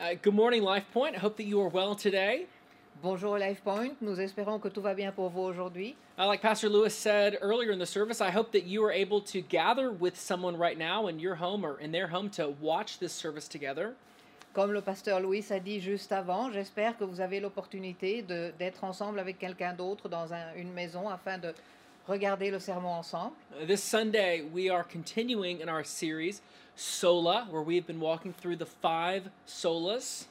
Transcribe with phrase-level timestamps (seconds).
[0.00, 1.14] Uh, good morning, Life Point.
[1.16, 2.46] I hope that you are well today.
[3.02, 5.94] Bonjour LifePoint, nous espérons que tout va bien pour vous aujourd'hui.
[6.18, 9.20] Uh, like Pastor Lewis said earlier in the service, I hope that you are able
[9.20, 12.98] to gather with someone right now in your home or in their home to watch
[12.98, 13.94] this service together.
[14.54, 18.82] Comme le pasteur Louis a dit juste avant, j'espère que vous avez l'opportunité de- d'être
[18.82, 21.52] ensemble avec quelqu'un d'autre dans un- une maison afin de
[22.08, 23.34] regarder le sermon ensemble.
[23.66, 26.40] This Sunday, we are continuing in our series,
[26.76, 30.26] Sola, where we've been walking through the five solas.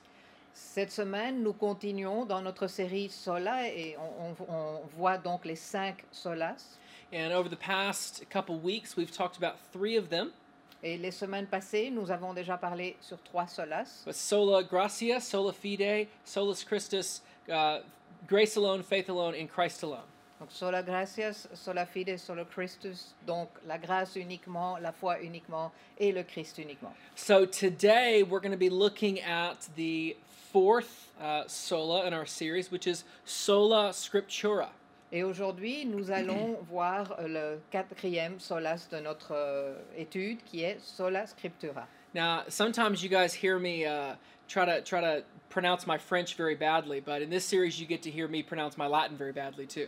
[0.54, 5.56] Cette semaine, nous continuons dans notre série Sola et on, on- on voit donc les
[5.58, 6.78] cinq solas.
[7.12, 10.32] And over the past couple weeks, we've talked about three of them.
[10.84, 14.04] Et les semaines passées, nous avons déjà parlé sur trois solas.
[14.06, 17.22] But sola gratia, sola fide, solus Christus,
[17.52, 17.80] uh,
[18.28, 20.04] grace alone, faith alone, in Christ alone.
[20.40, 23.14] Donc sola gratias, sola fide, sola Christus.
[23.26, 26.94] Donc la grâce uniquement, la foi uniquement et le Christ uniquement.
[27.16, 30.18] So today we're going to be looking at the
[30.52, 34.70] fourth uh, sola in our series, which is sola scriptura.
[35.12, 40.80] Et aujourd'hui, nous allons voir euh, le quatrième solas de notre euh, étude qui est
[40.82, 41.88] sola scriptura.
[42.14, 44.16] Now, sometimes you guys hear me uh,
[44.48, 48.02] try to try to pronounce my French very badly, but in this series you get
[48.02, 49.88] to hear me pronounce my Latin very badly too.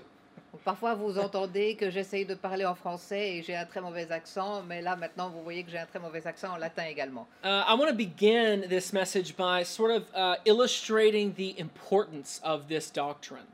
[0.64, 4.62] Parfois, vous entendez que j'essaye de parler en français et j'ai un très mauvais accent,
[4.64, 7.28] mais là maintenant, vous voyez que j'ai un très mauvais accent en latin également.
[7.44, 12.68] Uh, I want to begin this message by sort of uh, illustrating the importance of
[12.68, 13.46] this doctrine.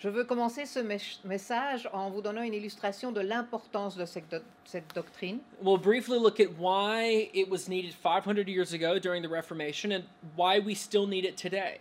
[0.00, 4.28] Je veux commencer ce mes- message en vous donnant une illustration de l'importance de cette,
[4.30, 5.40] doc- cette doctrine.
[5.60, 10.04] We'll briefly look at why it was needed 500 years ago during the Reformation and
[10.36, 11.80] why we still need it today.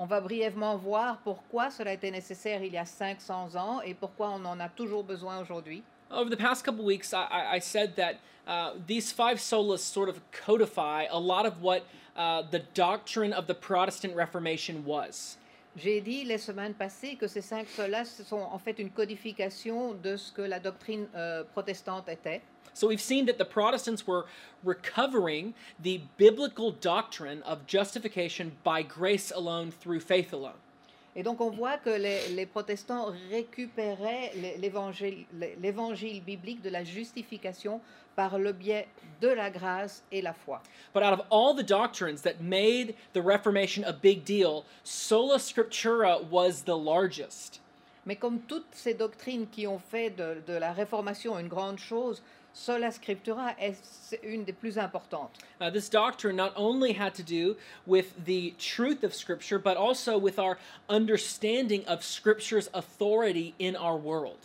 [0.00, 4.30] On va brièvement voir pourquoi cela était nécessaire il y a 500 ans et pourquoi
[4.30, 5.82] on en a toujours besoin aujourd'hui.
[6.10, 8.14] Over the past couple weeks, I, said that
[8.46, 11.82] uh, these five solas sort of codify a lot of what
[12.16, 15.36] uh, the doctrine of the Protestant Reformation was.
[15.76, 20.16] J'ai dit les semaines passées que ces cinq solas sont en fait une codification de
[20.16, 22.40] ce que la doctrine euh, protestante était.
[22.74, 24.26] So we've seen that the Protestants were
[24.64, 30.58] recovering the biblical doctrine of justification by grace alone through faith alone.
[31.16, 36.70] Et donc on voit que les, les protestants récupéraient l'é- l'évangile l'é- l'évangile biblique de
[36.70, 37.80] la justification
[38.14, 38.86] par le biais
[39.20, 40.60] de la grâce et la foi.
[40.94, 46.20] But out of all the doctrines that made the Reformation a big deal, sola scriptura
[46.30, 47.60] was the largest.
[48.06, 52.22] Mais comme toutes ces doctrines qui ont fait de, de la réformation une grande chose,
[52.58, 55.30] sola scriptura est une des plus importantes.
[55.60, 60.18] Uh, this doctrine not only had to do with the truth of Scripture, but also
[60.18, 60.58] with our
[60.88, 64.38] understanding of Scripture's authority in our world.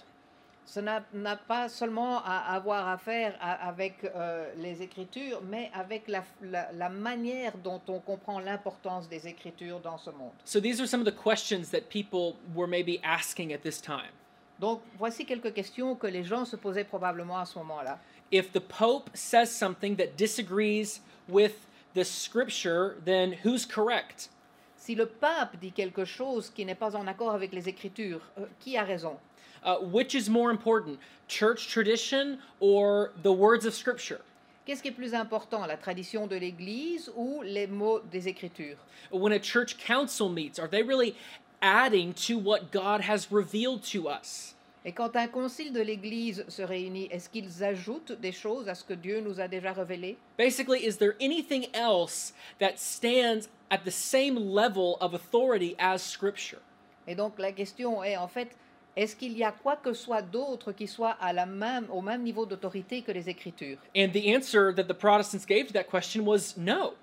[0.65, 6.07] Ça n'a pas seulement à avoir à faire à- avec euh, les Écritures, mais avec
[6.07, 10.31] la, la- la manière dont on comprend l'importance des Écritures dans ce monde.
[10.45, 14.11] So these are some of the questions that people were maybe asking at this time.
[14.59, 17.99] Donc, voici quelques questions que les gens se posaient probablement à ce moment-là.
[18.31, 24.29] If the Pope says something that disagrees with the Scripture, then who's correct?
[24.75, 28.45] Si le pape dit quelque chose qui n'est pas en accord avec les Écritures, euh,
[28.59, 29.17] qui a raison?
[29.63, 30.97] Uh, which is more important,
[31.27, 34.19] church tradition or the words of Scripture?
[34.65, 38.77] Qu'est-ce qui est plus important, la tradition de l'Église ou les mots des Écritures?
[39.11, 41.15] When a church council meets, are they really
[41.63, 44.53] adding to what God has revealed to us?
[44.85, 48.83] Et quand un concile de l'Église se réunit, est-ce qu'ils ajoutent des choses à ce
[48.83, 50.17] que Dieu nous a déjà révélé?
[50.37, 56.59] Basically, is there anything else that stands at the same level of authority as Scripture?
[57.07, 58.49] Et donc la question est en fait,
[58.95, 62.21] est-ce qu'il y a quoi que soit d'autre qui soit à la même, au même
[62.21, 63.77] niveau d'autorité que les Écritures?
[63.95, 66.93] And the answer that the Protestants gave to that question was no.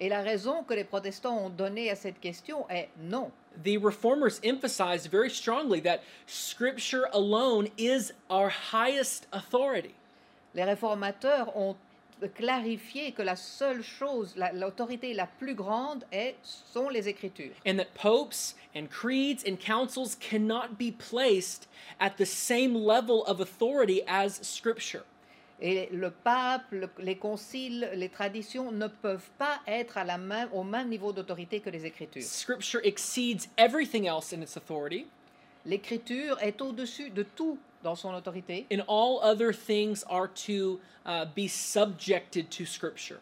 [0.00, 3.30] Et la raison que les protestants ont donnée à cette question est non.
[3.62, 9.94] The reformers emphasized very strongly that Scripture alone is our highest authority.
[10.54, 11.76] Les réformateurs ont
[12.34, 17.54] clarifié que la seule chose, la- l'autorité la, plus grande est, sont les Écritures.
[17.66, 21.66] and that popes and creeds and councils cannot be placed
[21.98, 25.02] at the same level of authority as Scripture.
[25.62, 30.48] Et le pape, le- les conciles, les traditions ne peuvent pas être à la même,
[30.52, 32.22] au même niveau d'autorité que les Écritures.
[32.22, 35.06] Scripture exceeds everything else in its authority,
[35.66, 38.66] L'Écriture est au-dessus de tout dans son autorité.
[38.72, 43.18] and all other things are to uh, be subjected to Scripture.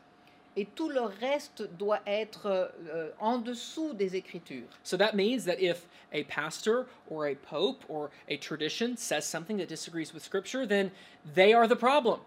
[0.59, 4.67] Et tout le reste doit être euh, en dessous des Écritures.
[4.83, 9.59] So that means that if a pastor or a pope or a tradition says something
[9.59, 10.91] that disagrees with Scripture, then
[11.37, 12.19] they are the problem.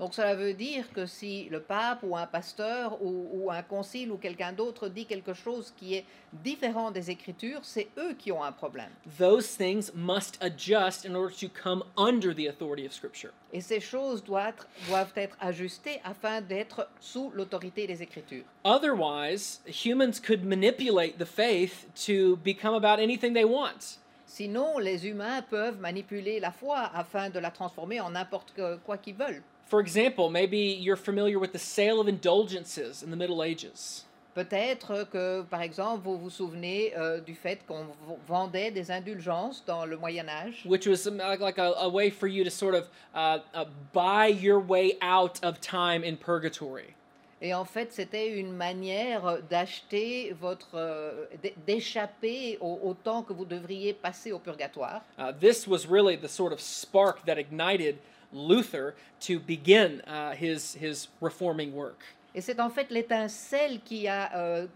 [0.00, 4.10] Donc cela veut dire que si le pape ou un pasteur ou, ou un concile
[4.10, 8.42] ou quelqu'un d'autre dit quelque chose qui est différent des Écritures, c'est eux qui ont
[8.42, 8.90] un problème.
[9.18, 13.30] Those things must adjust in order to come under the authority of Scripture.
[13.52, 18.44] Et ces choses doivent être, doivent être ajustées afin d'être sous l'autorité des Écritures.
[18.64, 23.98] Otherwise, humans could manipulate the faith to become about anything they want.
[24.26, 28.52] Sinon, les humains peuvent manipuler la foi afin de la transformer en n'importe
[28.84, 29.44] quoi qu'ils veulent.
[29.66, 34.04] For example, maybe you're familiar with the sale of indulgences in the Middle Ages.
[34.34, 37.86] Peut-être que, par exemple, vous vous souvenez euh, du fait qu'on
[38.26, 42.10] vendait des indulgences dans le Moyen Âge, which was some- like, like a, a way
[42.10, 46.94] for you to sort of uh, uh, buy your way out of time in purgatory.
[47.40, 51.26] et en fait, c'était une manière d'acheter votre, euh,
[51.66, 55.02] d'échapper au, au temps que vous devriez passer au purgatoire.
[55.18, 57.98] Uh, this was really the sort of spark that ignited
[58.34, 58.94] Luther
[59.26, 62.02] to begin uh, his, his reforming work.
[62.34, 64.66] Et c'est en fait l'étincelle qui a euh,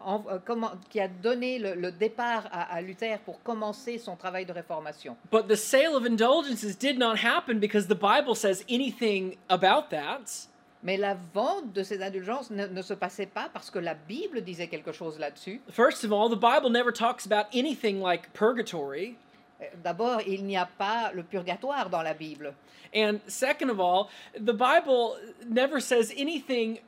[0.00, 4.14] en- euh, comment- qui a donné le, le départ à, à Luther pour commencer son
[4.14, 5.16] travail de réformation.
[5.32, 10.46] But the sale of indulgences did not happen because the Bible says anything about that.
[10.84, 14.40] Mais la vente de ces indulgences ne, ne se passait pas parce que la Bible
[14.42, 15.60] disait quelque chose là-dessus.
[15.72, 19.16] First of all, the Bible never talks about anything like purgatory.
[19.60, 22.54] Euh, D'abord, il n'y a pas le purgatoire dans la Bible.
[22.94, 25.16] And second of all, the Bible
[25.46, 26.80] never says anything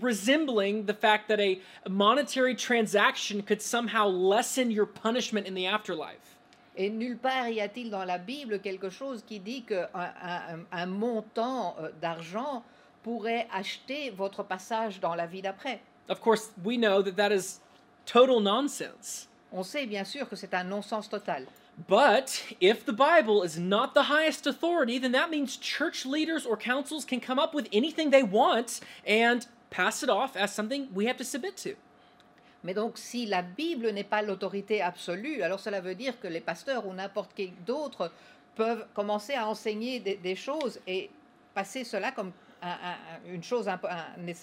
[0.00, 1.58] resembling the fact that a
[1.88, 6.36] monetary transaction could somehow lessen your punishment in the afterlife.
[6.76, 10.86] Et nulle part y a-t-il dans la Bible quelque chose qui dit qu'un un, un
[10.86, 12.62] montant euh, d'argent
[13.02, 15.80] pourrait acheter votre passage dans la vie d'après.
[16.08, 17.60] Of course, we know that that is
[18.06, 19.28] total nonsense.
[19.50, 21.46] On sait bien sûr que c'est un non-sens total.
[21.86, 26.56] But if the Bible is not the highest authority, then that means church leaders or
[26.56, 31.06] councils can come up with anything they want and pass it off as something we
[31.06, 31.76] have to submit to.
[32.64, 36.40] Mais donc, si la Bible n'est pas l'autorité absolue, alors cela veut dire que les
[36.40, 38.10] pasteurs ou n'importe qui d'autre
[38.56, 41.08] peuvent commencer à enseigner des, des choses et
[41.54, 43.78] passer cela comme un- un- une chose un-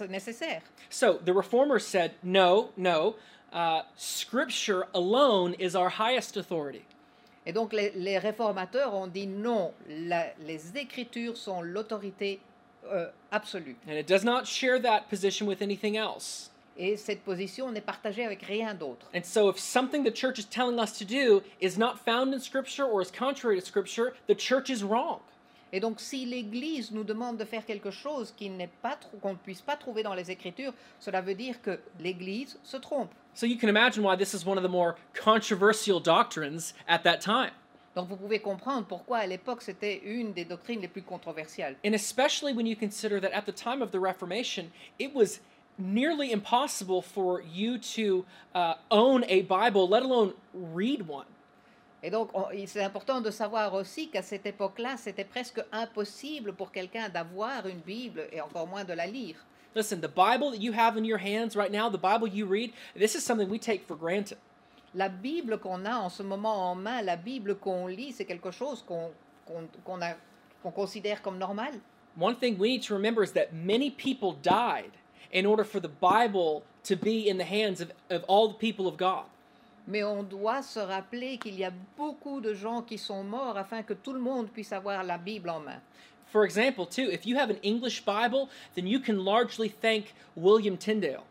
[0.08, 0.62] nécessaire.
[0.90, 3.16] So the reformers said, no, no,
[3.52, 6.86] uh, Scripture alone is our highest authority.
[7.46, 12.40] Et donc, les, les réformateurs ont dit non, la- les Écritures sont l'autorité
[12.92, 13.76] euh, absolue.
[13.88, 16.52] And it does not share that position with anything else.
[16.78, 19.08] Et cette position n'est partagée avec rien d'autre.
[19.16, 22.40] And so if something the church is telling us to do is not found in
[22.40, 25.22] Scripture or is contrary to Scripture, the church is wrong.
[25.76, 29.34] Et donc, si l'Église nous demande de faire quelque chose qui n'est pas trou- qu'on
[29.34, 33.10] ne puisse pas trouver dans les Écritures, cela veut dire que l'Église se trompe.
[33.34, 37.18] So you can imagine why this is one of the more controversial doctrines at that
[37.20, 37.52] time.
[37.94, 41.76] Donc, vous pouvez comprendre pourquoi à l'époque c'était une des doctrines les plus controversiales.
[41.86, 45.42] And especially when you consider that at the time of the Reformation, it was
[45.78, 48.24] nearly impossible for you to
[48.54, 51.26] uh, own a Bible, let alone read one.
[52.06, 52.30] Et donc,
[52.68, 57.80] c'est important de savoir aussi qu'à cette époque-là, c'était presque impossible pour quelqu'un d'avoir une
[57.80, 59.38] Bible et encore moins de la lire.
[59.76, 62.72] Listen, the Bible that you have in your hands right now, the Bible you read,
[62.96, 64.38] this is something we take for granted.
[64.94, 68.52] La Bible qu'on a en ce moment en main, la Bible qu'on lit, c'est quelque
[68.52, 69.10] chose qu'on
[69.48, 70.16] qu'on- qu'on a-
[70.62, 71.74] qu'on considère comme normal.
[72.20, 74.92] One thing we need to remember is that many people died
[75.34, 78.88] in order for the Bible to be in the hands of, of all the people
[78.88, 79.26] of God.
[79.88, 83.84] Mais on doit se rappeler qu'il y a beaucoup de gens qui sont morts afin
[83.84, 85.80] que tout le monde puisse avoir la Bible en main.
[86.32, 90.76] For example, too, if you have an English Bible, then you can largely thank William
[90.78, 91.22] Tyndale.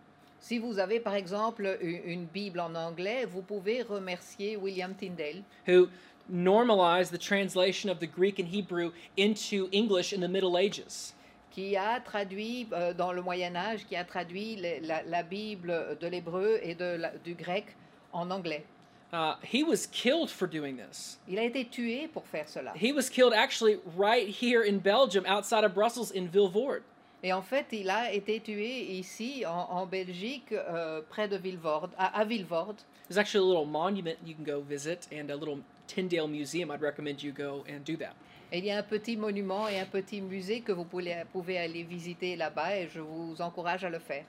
[0.40, 5.88] Si vous avez par exemple une Bible en anglais, vous pouvez remercier William Tyndale who
[6.28, 11.12] normalized the translation of the Greek and Hebrew into English in the Middle Ages.
[11.50, 15.96] qui a traduit euh, dans le Moyen Âge, qui a traduit les- la, la Bible
[16.00, 17.66] de l'hébreu et de la- du grec
[18.14, 18.64] en anglais.
[19.12, 21.18] Uh, he was killed for doing this.
[21.28, 22.72] Il a été tué pour faire cela.
[22.74, 26.82] He was killed actually right here in Belgium, outside of Brussels, in Vilvoorde.
[27.22, 31.90] Et en fait, il a été tué ici en, en Belgique, euh, près de Vilvoorde,
[31.96, 32.76] à, à Vilvoorde.
[33.08, 36.70] There's actually a little monument you can go visit and a little Tyndale museum.
[36.70, 38.14] I'd recommend you go and do that.
[38.50, 41.58] Et il y a un petit monument et un petit musée que vous pouvez, pouvez
[41.58, 44.24] aller visiter là-bas et je vous encourage à le faire.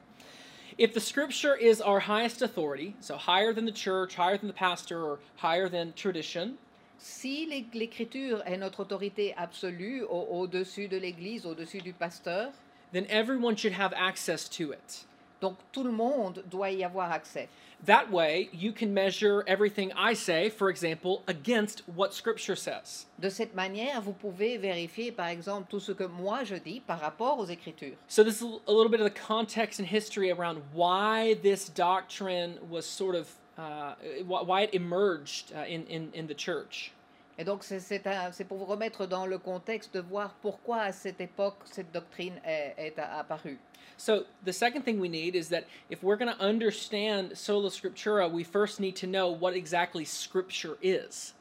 [0.78, 4.54] If the scripture is our highest authority, so higher than the church, higher than the
[4.54, 6.58] pastor, or higher than tradition,
[6.98, 12.52] Si l'Écriture est notre autorité absolue au- au-dessus de l'Église, au-dessus du pasteur,
[12.94, 15.06] then everyone should have access to it.
[15.42, 17.48] Donc tout le monde doit y avoir accès.
[17.86, 23.06] That way, you can measure everything I say, for example, against what Scripture says.
[23.20, 27.00] De cette manière, vous pouvez vérifier, par exemple, tout ce que moi je dis par
[27.00, 27.96] rapport aux Écritures.
[28.08, 32.58] So, this is a little bit of the context and history around why this doctrine
[32.70, 33.94] was sort of, uh,
[34.26, 36.92] why it emerged uh, in, in, in the church.
[37.38, 41.58] Et donc c'est- pour vous remettre dans le contexte de voir pourquoi à cette époque
[41.66, 43.60] cette doctrine est, apparue.
[43.98, 48.30] So, the second thing we need is that if we're going to understand Sola Scriptura,
[48.30, 51.34] we first need to know what exactly Scripture is.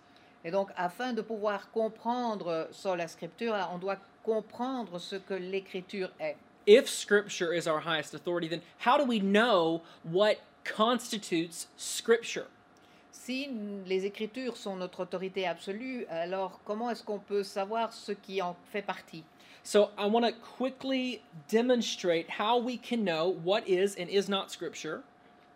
[0.44, 6.36] Et donc afin de pouvoir comprendre sola scriptura, on doit comprendre ce que l'Écriture est.
[6.66, 12.46] If Scripture is our highest authority, then how do we know what constitutes Scripture?
[13.24, 13.48] Si
[13.86, 18.54] les Écritures sont notre autorité absolue, alors comment est-ce qu'on peut savoir ce qui en
[18.70, 19.24] fait partie?
[19.62, 24.50] So I want to quickly demonstrate how we can know what is and is not
[24.50, 24.98] Scripture,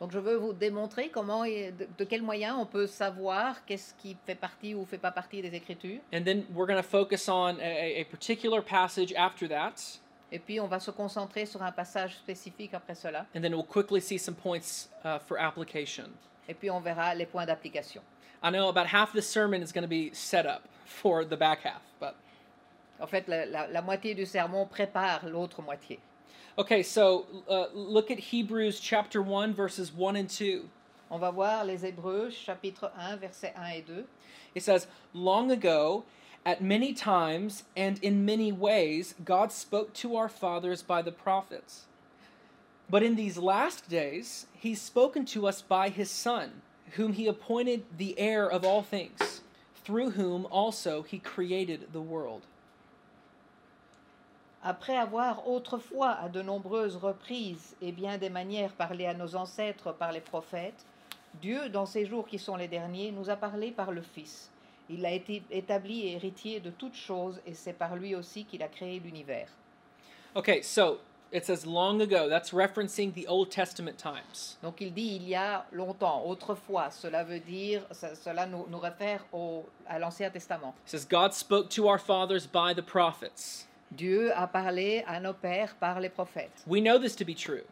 [0.00, 3.92] Donc je veux vous démontrer comment et de, de quels moyens on peut savoir qu'est-ce
[3.98, 6.00] qui fait partie ou fait pas partie des Écritures.
[6.14, 10.00] and then we're going to focus on a, a particular passage after that,
[10.32, 13.26] Et puis on va se concentrer sur un passage spécifique après cela.
[13.37, 16.08] and then we'll quickly see some points uh, for application.
[16.48, 18.02] Et puis on verra les points d'application.
[18.42, 21.60] I know about half the sermon is going to be set up for the back
[21.62, 22.14] half, but
[23.00, 25.98] En fait, la, la- la moitié du sermon prépare l'autre moitié.
[26.56, 26.82] okay.
[26.82, 30.68] So uh, look at Hebrews chapter one, verses one and two.
[31.10, 34.04] On va voir les Hébreux, chapitre 1, versets 1 et 2.
[34.54, 36.04] It says, Long ago,
[36.44, 41.86] at many times and in many ways, God spoke to our fathers by the prophets.
[42.90, 46.62] But in these last days, He's spoken to us by His Son,
[46.97, 49.42] whom He appointed the heir of all things,
[49.85, 52.42] through whom also He created the world.
[54.64, 59.92] Après avoir autrefois à de nombreuses reprises et bien des manières parlé à nos ancêtres
[59.92, 60.85] par les prophètes,
[61.40, 64.50] Dieu, dans ces jours qui sont les derniers, nous a parlé par le Fils.
[64.90, 68.68] Il a été établi héritier de toutes choses et c'est par lui aussi qu'il a
[68.68, 69.49] créé l'univers.
[70.35, 70.99] Okay, so
[71.32, 72.28] it says long ago.
[72.28, 74.56] That's referencing the Old Testament times.
[74.62, 76.90] Donc il dit il y a longtemps, autrefois.
[76.90, 80.75] Cela veut dire, ça- cela nous, nous réfère au, à l'Ancien Testament.
[80.85, 83.66] It says, God spoke to our fathers by the prophets.
[83.90, 86.62] Dieu a parlé à nos pères par les prophètes.
[86.66, 87.62] We know this to be true.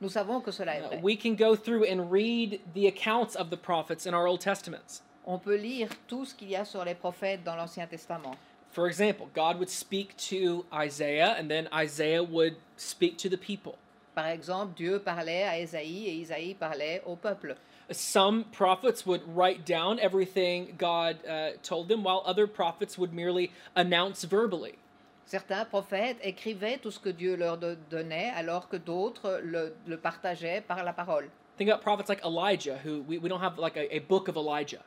[0.00, 1.00] Nous savons que cela est Uh, vrai.
[1.02, 5.02] we can go through and read the accounts of the prophets in our Old Testaments.
[5.26, 8.34] On peut lire tout ce qu'il y a sur les prophètes dans l'Ancien Testament.
[8.70, 13.76] For example, God would speak to Isaiah, and then Isaiah would speak to the people.
[14.14, 17.56] Par exemple, Dieu parlait à Ésaïe et Isaïe parlait au peuple.
[17.90, 23.50] Some prophets would write down everything God uh, told them, while other prophets would merely
[23.74, 24.78] announce verbally.
[25.26, 30.60] Certains prophètes écrivaient tout ce que Dieu leur donnait, alors que d'autres le, le partageaient
[30.60, 31.28] par la parole.
[31.56, 34.36] Think about prophets like Elijah, who we, we don't have like a, a book of
[34.36, 34.82] Elijah.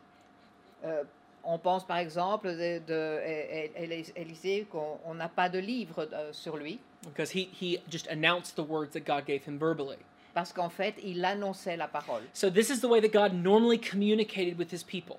[0.86, 1.04] Euh,
[1.44, 3.20] on pense par exemple de, de
[4.16, 8.56] Élisée qu'on on n'a pas de livre euh, sur lui, Because he, he just announced
[8.56, 9.98] the words that God gave him verbally.
[10.34, 12.24] parce qu'en fait, il annonçait la parole.
[12.34, 15.18] So, this is the way that God normally communicated with his people.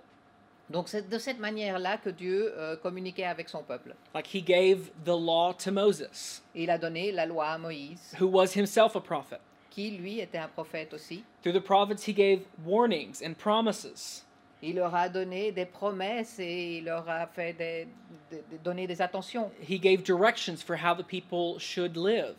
[0.71, 3.95] Donc c'est de cette manière-là que Dieu euh, communiquait avec son peuple.
[4.15, 8.27] Like he gave the law to Moses, Il a donné la loi à Moïse, who
[8.27, 9.39] was himself a prophet.
[9.71, 11.23] qui lui était un prophète aussi.
[11.43, 14.25] Through the prophets, he gave warnings and promises.
[14.67, 17.87] Il leur a donné des promesses et il leur a fait des,
[18.31, 19.51] des- des- donné des attentions.
[19.61, 22.35] He gave directions for how the people should live.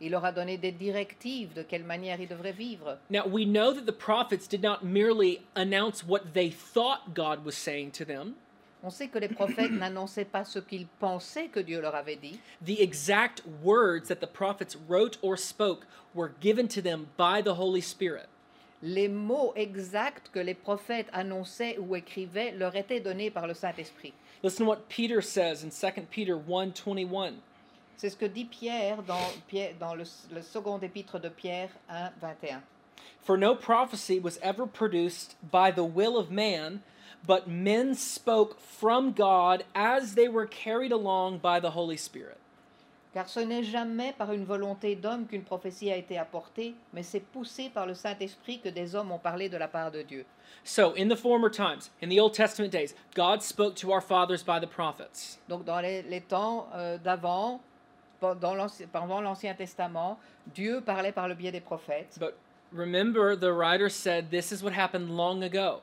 [0.00, 2.98] Il leur a donné des directives de quelle manière ils devraient vivre.
[3.10, 7.52] Now, we know that the prophets did not merely announce what they thought God was
[7.56, 8.34] saying to them,
[8.82, 12.38] On sait que les prophètes n'annonçaient pas ce qu'ils pensaient que Dieu leur avait dit.
[12.64, 17.54] the exact words that the prophets wrote or spoke were given to them by the
[17.58, 18.28] Holy Spirit.
[18.82, 24.12] Les mots exacts que les prophètes annonçaient ou écrivaient leur étaient donnés par le Saint-Esprit.
[24.42, 27.34] Listen to what Peter says in 2 Peter 1:21.
[27.96, 29.18] C'est ce que dit Pierre dans,
[29.80, 32.62] dans le, le second épître de Pierre 1, 21.
[33.22, 36.82] For no prophecy was ever produced by the will of man,
[37.26, 42.38] but men spoke from God as they were carried along by the Holy Spirit.
[43.16, 47.20] Car ce n'est jamais par une volonté d'homme qu'une prophétie a été apportée, mais c'est
[47.20, 50.26] poussé par le Saint-Esprit que des hommes ont parlé de la part de Dieu.
[50.64, 54.42] So, in the former times, in the Old Testament days, God spoke to our fathers
[54.42, 55.38] by the prophets.
[55.48, 57.62] Donc dans les, les temps euh, d'avant,
[58.20, 60.18] pendant l'Anci- pendant l'Ancien Testament,
[60.54, 62.18] Dieu parlait par le biais des prophètes.
[62.20, 62.34] But
[62.70, 65.80] remember, the writer said this is what happened long ago.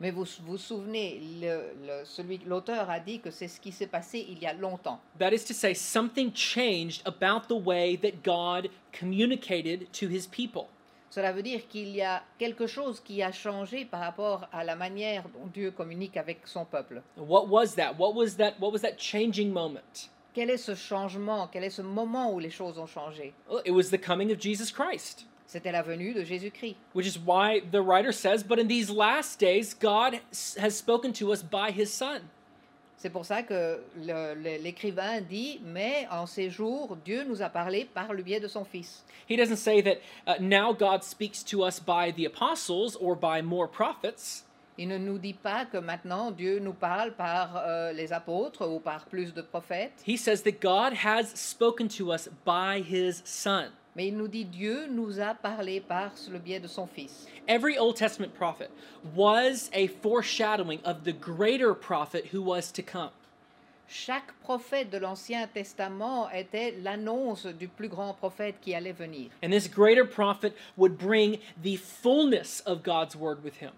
[0.00, 3.88] Mais vous vous souvenez, le- le- celui, l'auteur a dit que c'est ce qui s'est
[3.88, 5.00] passé il y a longtemps.
[5.18, 10.66] That is to say, something changed about the way that God communicated to his people.
[11.10, 14.76] Cela veut dire qu'il y a quelque chose qui a changé par rapport à la
[14.76, 17.02] manière dont Dieu communique avec son peuple.
[17.16, 17.94] What was that?
[17.98, 18.54] What was that?
[18.60, 20.10] What was that changing moment?
[20.34, 21.48] Quel est ce changement?
[21.50, 23.32] Quel est ce moment où les choses ont changé?
[23.50, 26.76] Well, it was the coming of Jesus Christ, C'était la venue de Jésus-Christ.
[26.92, 30.20] which is why the writer says, But in these last days, God
[30.58, 32.20] has spoken to us by his Son.
[32.98, 33.80] C'est pour ça que
[34.60, 38.64] l'écrivain dit, mais en ces jours, Dieu nous a parlé par le biais de son
[38.64, 39.04] Fils.
[39.28, 43.40] He doesn't say that uh, now God speaks to us by the apostles or by
[43.40, 44.44] more prophets.
[44.76, 48.80] Il ne nous dit pas que maintenant Dieu nous parle par euh, les apôtres ou
[48.80, 53.70] par plus de prophètes, He says that God has spoken to us by his Son.
[53.98, 57.26] Mais il nous dit Dieu nous a parlé par le biais de son Fils.
[57.48, 58.70] Every Old Testament prophet
[59.12, 63.10] was a foreshadowing of the greater prophet who was to come.
[63.88, 69.30] Chaque prophète de l'Ancien Testament était l'annonce du plus grand prophète qui allait venir.
[69.42, 73.72] And this greater prophet would bring the fullness of God's word with him.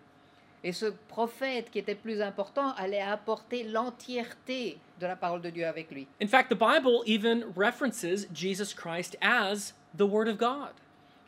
[0.63, 5.65] Et ce prophète qui était plus important allait apporter l'entièreté de la parole de Dieu
[5.65, 6.07] avec lui.
[6.21, 10.73] In fact, the Bible even references Jesus Christ as the Word of God.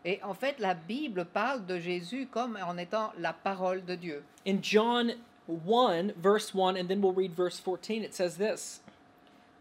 [0.05, 4.25] Et en fait, la Bible parle de Jésus comme en étant la parole de Dieu.
[4.45, 5.13] In John
[5.49, 8.81] 1, verse 1, and then we'll read verse 14, it says this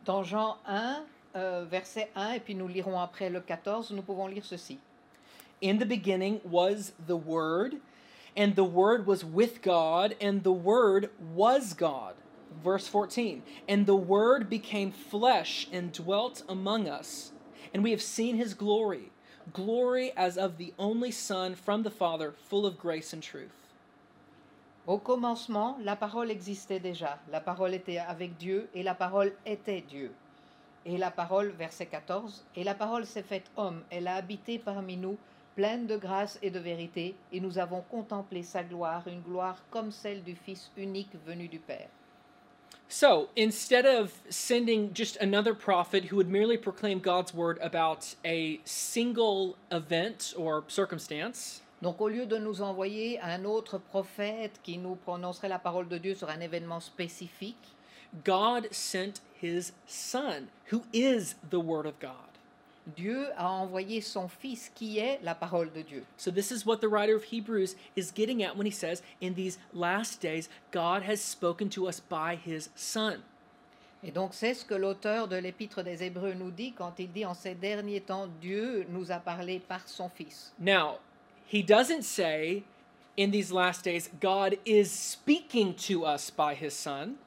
[0.06, 1.04] Dans Jean 1,
[1.36, 4.80] euh, verset 1, et puis nous lirons après le 14, nous pouvons lire ceci.
[5.62, 7.76] In the beginning was the Word,
[8.36, 12.16] and the Word was with God, and the Word was God.
[12.64, 17.31] Verse 14, and the Word became flesh and dwelt among us,
[17.74, 19.12] and we have seen his glory,
[19.54, 23.62] glory as of the only Son from the Father, full of grace and truth.
[24.88, 27.20] Au commencement, la parole existait déjà.
[27.32, 30.12] La parole était avec Dieu et la parole était Dieu.
[30.86, 34.98] Et la parole, verset 14, et la parole s'est faite homme, elle a habité parmi
[34.98, 35.18] nous,
[35.56, 39.92] pleine de grâce et de vérité, et nous avons contemplé sa gloire, une gloire comme
[39.92, 41.90] celle du Fils unique venu du Père.
[42.92, 48.60] So instead of sending just another prophet who would merely proclaim God's word about a
[48.66, 54.96] single event or circumstance, Donc au lieu de nous envoyer un autre prophète qui nous
[54.96, 57.76] prononcerait la parole de Dieu sur un événement spécifique,
[58.26, 62.31] God sent his son, who is the word of God.
[62.96, 66.04] Dieu a envoyé son Fils qui est la parole de Dieu.
[66.18, 69.36] So this is what the writer of Hebrews is getting at when he says, in
[69.36, 73.22] these last days, God has spoken to us by his son.
[74.04, 77.26] Et donc c'est ce que l'auteur de l'épître des Hébreux nous dit quand il dit
[77.26, 80.52] en ces derniers temps, Dieu nous a parlé par son Fils.
[80.60, 80.98] Now,
[81.48, 82.64] he doesn't say,
[83.16, 87.18] in these last days, God is speaking to us by his son.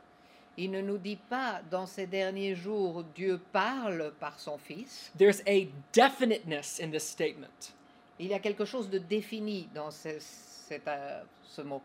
[0.56, 5.10] Il ne nous dit pas dans ces derniers jours, Dieu parle par son Fils.
[5.18, 7.72] There's a definiteness in this statement.
[8.18, 11.82] Il y a quelque chose de défini dans ce, cet, euh, ce mot.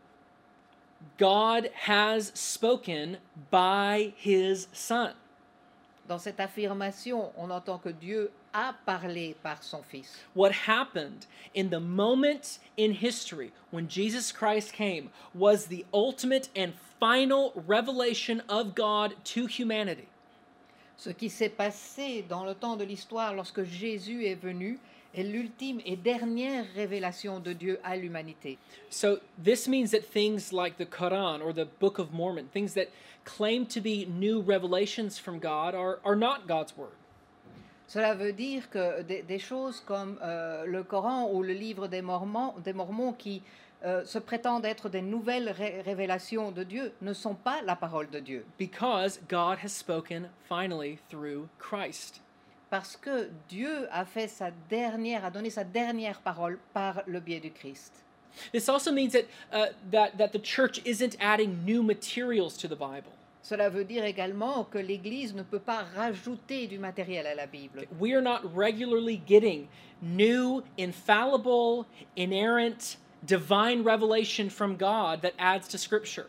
[1.18, 3.18] God has spoken
[3.50, 5.14] by his son.
[6.06, 10.16] Dans cette affirmation, on entend que Dieu a parlé par son Fils.
[10.34, 16.72] What happened in the moment in history when Jesus Christ came was the ultimate and
[16.98, 20.08] final revelation of God to humanity.
[20.96, 24.78] Ce qui s'est passé dans le temps de l'histoire lorsque Jésus est venu
[25.14, 28.58] est l'ultime et dernière révélation de Dieu à l'humanité.
[28.90, 32.90] So, this means that things like the Quran or the Book of Mormon, things that
[33.24, 36.99] claim to be new revelations from God, are, are not God's Word.
[37.90, 42.02] Cela veut dire que des, des choses comme euh, le Coran ou le livre des
[42.02, 43.42] Mormons, des Mormons qui
[43.84, 48.08] euh, se prétendent être des nouvelles ré- révélations de Dieu ne sont pas la parole
[48.08, 48.44] de Dieu.
[48.60, 52.20] Because God has spoken finally through Christ.
[52.70, 57.40] Parce que Dieu a fait sa dernière, a donné sa dernière parole par le biais
[57.40, 57.92] du Christ.
[58.52, 62.76] This also means that, uh, that, that the church isn't adding new materials to the
[62.76, 63.10] Bible.
[63.42, 67.86] Cela veut dire également que l'Église ne peut pas rajouter du matériel à la Bible.
[67.98, 69.66] We are not regularly getting
[70.02, 76.26] new, infallible, inerrant, divine revelation from God that adds to Scripture.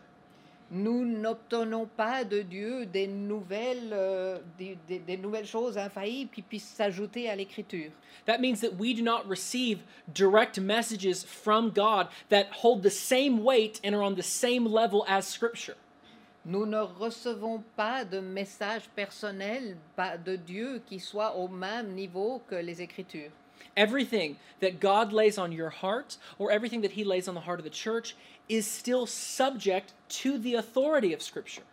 [0.74, 6.41] Nous n'obtenons pas de Dieu des nouvelles, euh, des, des- des nouvelles choses infaillibles qui
[6.41, 7.91] puissent s'ajouter à l'Écriture.
[8.26, 9.80] That means that we do not receive
[10.13, 15.04] direct messages from God that hold the same weight and are on the same level
[15.10, 15.76] as Scripture.
[16.43, 19.77] Nous ne recevons pas de message personnel
[20.25, 23.30] de Dieu qui soit au même niveau que les Écritures.
[23.77, 27.60] Everything that God lays on your heart or everything that He lays on the heart
[27.60, 28.15] of the church
[28.49, 31.63] is still subject to the authority of Scripture.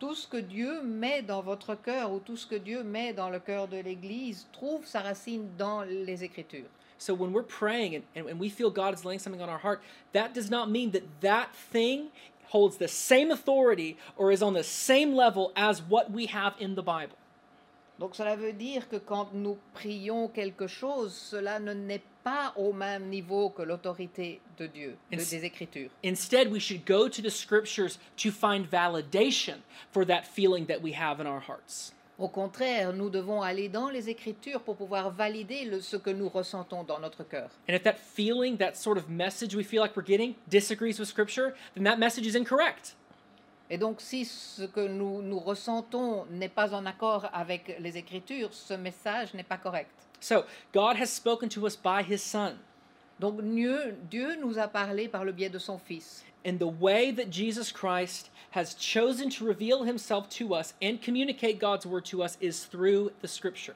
[0.00, 3.30] Tout ce que Dieu met dans votre cœur ou tout ce que Dieu met dans
[3.30, 6.68] le cœur de l'Église trouve sa racine dans les Écritures.
[6.98, 9.82] So when we're praying and, and we feel God is laying something on our heart,
[10.12, 12.08] that does not mean that that thing
[12.48, 16.74] holds the same authority or is on the same level as what we have in
[16.74, 17.16] the Bible.
[17.98, 22.72] Donc cela veut dire que quand nous prions quelque chose, cela ne n'est pas au
[22.74, 25.88] même niveau que l'autorité de Dieu, de- des Écritures.
[26.04, 30.92] Instead, we should go to the scriptures to find validation for that feeling that we
[30.92, 31.94] have in our hearts.
[32.18, 36.30] Au contraire, nous devons aller dans les Écritures pour pouvoir valider le- ce que nous
[36.30, 37.50] ressentons dans notre cœur.
[37.68, 41.08] And if that feeling, that sort of message we feel like we're getting, disagrees with
[41.08, 42.96] scripture, then that message is incorrect.
[43.68, 48.54] Et donc si ce que nous, nous ressentons n'est pas en accord avec les Écritures,
[48.54, 49.90] ce message n'est pas correct.
[50.20, 52.54] So, God has spoken to us by his Son.
[53.20, 56.24] Donc Dieu, Dieu nous a parlé par le biais de son Fils.
[56.46, 61.58] And the way that Jesus Christ has chosen to reveal himself to us and communicate
[61.58, 63.74] God's word to us is through the scripture.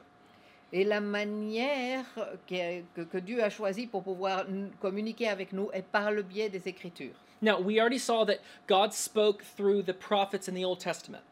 [0.73, 2.05] Et la manière
[2.47, 4.47] que, que- que Dieu a choisie pour pouvoir
[4.81, 7.17] communiquer avec nous est par le biais des Écritures.
[7.43, 11.25] Now, we already saw that God spoke through the prophets in the Old Testament.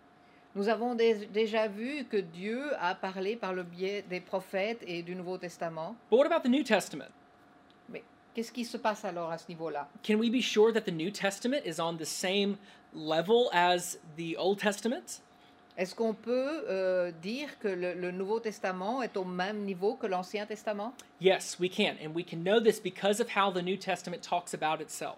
[0.57, 5.15] Nous avons déjà vu que Dieu a parlé par le biais des prophètes et du
[5.15, 5.95] Nouveau Testament.
[6.11, 7.13] But what about the New Testament?
[8.39, 9.89] Qu'est-ce qui se passe alors à ce niveau-là?
[10.07, 12.57] Can we be sure that the New Testament is on the same
[12.95, 15.21] level as the Old Testament?
[15.77, 20.07] Est-ce qu'on peut euh, dire que le, le Nouveau Testament est au même niveau que
[20.07, 20.95] l'Ancien Testament?
[21.21, 21.97] Yes, we can.
[22.01, 25.17] And we can know this because of how the New Testament talks about itself.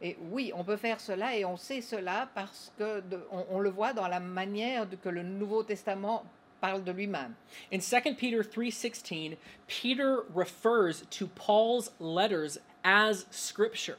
[0.00, 3.58] Et oui, on peut faire cela et on sait cela parce que de- on, on
[3.58, 6.22] le voit dans la manière de- que le Nouveau Testament
[6.60, 7.34] parle de lui-même.
[7.72, 13.96] In 2 Peter 3:16, Peter refers to Paul's letters as scripture.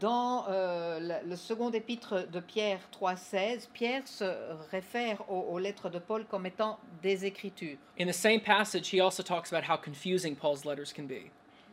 [0.00, 4.24] Dans euh, la- le second épître de Pierre 3,16, Pierre se
[4.70, 7.78] réfère aux, aux lettres de Paul comme étant des Écritures.
[7.98, 11.30] In the same passage, he also talks about how confusing Paul's letters can be.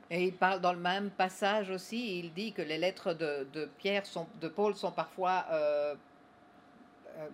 [0.10, 3.66] Et il parle dans le même passage aussi, il dit que les lettres de, de
[3.78, 5.94] Pierre, sont, de Paul sont parfois euh,
[7.18, 7.28] euh,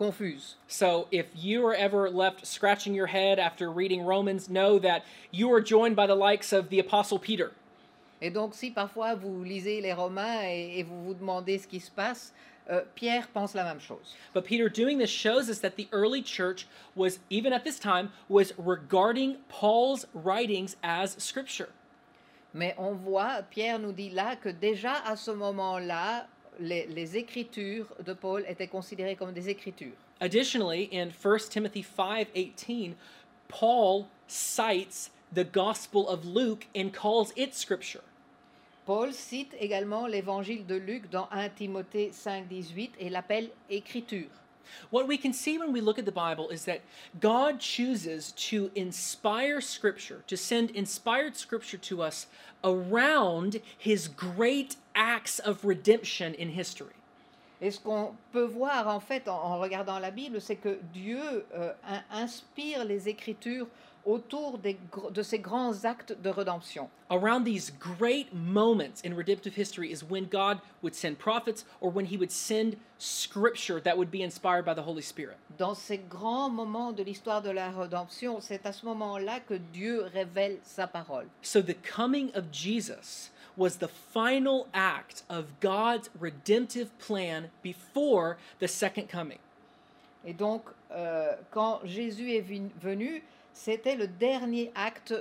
[0.00, 0.56] con- confuses.
[0.66, 5.52] So, if you are ever left scratching your head after reading Romans, know that you
[5.52, 7.52] are joined by the likes of the Apostle Peter.
[8.22, 11.80] Et donc si parfois vous lisez les Romains et, et vous vous demandez ce qui
[11.80, 12.32] se passe,
[12.70, 14.14] euh, Pierre pense la même chose.
[14.34, 18.10] But Peter doing this shows us that the early church was, even at this time,
[18.28, 21.70] was regarding Paul's writings as scripture.
[22.52, 26.26] Mais on voit, Pierre nous dit là que déjà à ce moment-là,
[26.60, 29.96] les, les écritures de Paul étaient considérées comme des écritures.
[30.20, 32.94] Additionally, in 1 Timothy 5:18,
[33.48, 38.02] Paul cites the Gospel of Luke and calls it scripture.
[38.86, 44.28] Paul cite également l'évangile de Luc dans 1 Timothée 5, 18 et l'appelle écriture.
[44.90, 46.82] What we can see when we look at the Bible is that
[47.20, 52.26] God chooses to inspire Scripture, to send inspired Scripture to us
[52.62, 56.99] around His great acts of redemption in history.
[57.62, 61.20] Et ce qu'on peut voir en fait en, en regardant la Bible, c'est que Dieu
[61.54, 63.66] euh, in- inspire les écritures
[64.06, 64.78] autour des
[65.12, 66.88] de ces grands actes de rédemption.
[67.10, 72.06] Around these great moments in redemptive history is when God would send prophets or when
[72.06, 75.36] He would send Scripture that would be inspired by the Holy Spirit.
[75.58, 80.04] Dans ces grands moments de l'histoire de la rédemption, c'est à ce moment-là que Dieu
[80.14, 81.26] révèle sa parole.
[81.42, 88.68] So the coming of Jesus was the final act of God's redemptive plan before the
[88.68, 89.38] second coming.
[90.24, 92.44] Et donc, euh, quand Jésus est
[92.80, 93.22] venu,
[93.54, 95.14] c'était le dernier acte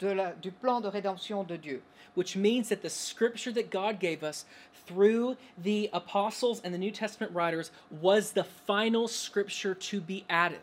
[0.00, 1.82] de la- du plan de rédemption de Dieu.
[2.16, 4.44] which means that the scripture that God gave us
[4.84, 7.70] through the apostles and the New Testament writers
[8.02, 10.58] was the final scripture to be added.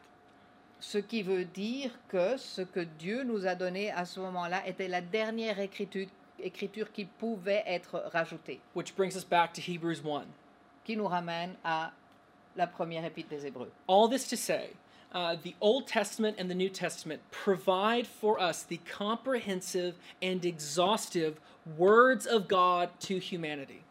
[0.82, 4.90] Ce qui veut dire que ce que Dieu nous a donné à ce moment-là était
[4.90, 6.08] la dernière écriture,
[6.42, 10.26] écriture qui pouvait être rajoutée, Which brings us back to Hebrews 1.
[10.86, 11.92] qui nous ramène à
[12.56, 13.72] la première épître des Hébreux.
[13.88, 14.72] All this to say,
[15.14, 21.40] uh, the Old Testament and the New Testament provide for us the comprehensive and exhaustive
[21.78, 23.84] words of God to humanity.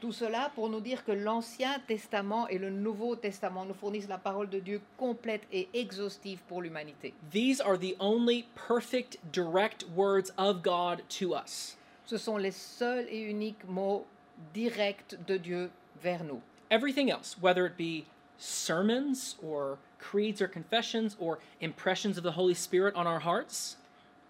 [0.00, 4.16] Tout cela pour nous dire que l'Ancien Testament et le Nouveau Testament nous fournissent la
[4.18, 7.12] parole de Dieu complète et exhaustive pour l'humanité.
[7.32, 11.76] These are the only perfect, direct words of God to us.
[12.08, 14.06] Ce sont les seuls et uniques mots
[14.54, 15.70] directs de Dieu
[16.02, 16.40] vers nous.
[16.70, 18.06] everything else, whether it be
[18.38, 23.76] sermons or creeds or confessions or impressions of the Holy Spirit on our hearts,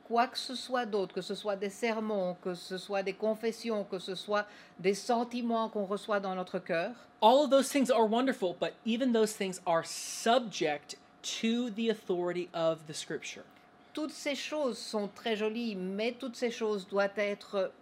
[0.08, 3.84] quoi que ce soit d'autre, que ce soit des sermons, que ce soit des confessions,
[3.84, 4.46] que ce soit
[4.80, 9.12] des sentiments qu'on reçoit dans notre cœur, all of those things are wonderful, but even
[9.12, 13.44] those things are subject to the authority of the scripture.
[13.98, 17.72] Toutes ces choses sont très jolies, mais toutes ces choses doivent être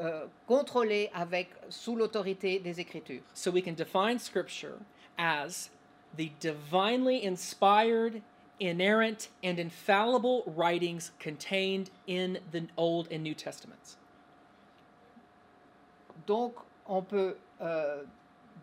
[0.00, 3.22] euh, contrôlées avec, sous l'autorité des Écritures.
[3.32, 4.76] So we can define scripture
[5.16, 5.70] as
[6.18, 8.20] the divinely inspired,
[8.60, 13.96] inerrant, and infallible writings contained in the Old and New Testaments.
[16.26, 16.52] Donc,
[16.86, 18.04] on peut euh,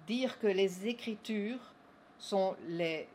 [0.05, 1.73] dire que les Écritures
[2.19, 3.07] sont les...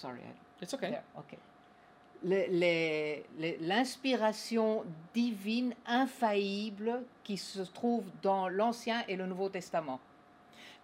[0.00, 0.20] sorry,
[0.60, 0.90] It's okay.
[0.90, 1.36] There, ok.
[2.24, 4.84] Les- les- les- L'inspiration
[5.14, 10.00] divine infaillible qui se trouve dans l'Ancien et le Nouveau Testament.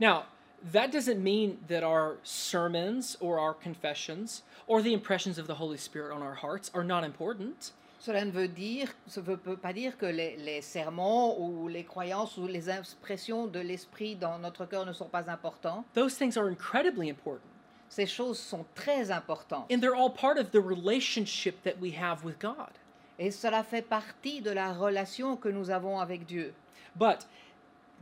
[0.01, 0.25] Now,
[0.73, 5.77] that doesn't mean that our sermons or our confessions or the impressions of the Holy
[5.79, 7.73] Spirit on our hearts are not important.
[8.01, 11.85] Cela ne veut dire, ça ne peut pas dire que les, les sermons ou les
[11.85, 15.85] croyances ou les expressions de l'esprit dans notre cœur ne sont pas importants.
[15.95, 17.49] Those things are incredibly important.
[17.95, 19.71] Ces choses sont très importantes.
[19.71, 22.73] And they're all part of the relationship that we have with God.
[23.21, 26.53] Et cela fait partie de la relation que nous avons avec Dieu.
[26.97, 27.25] But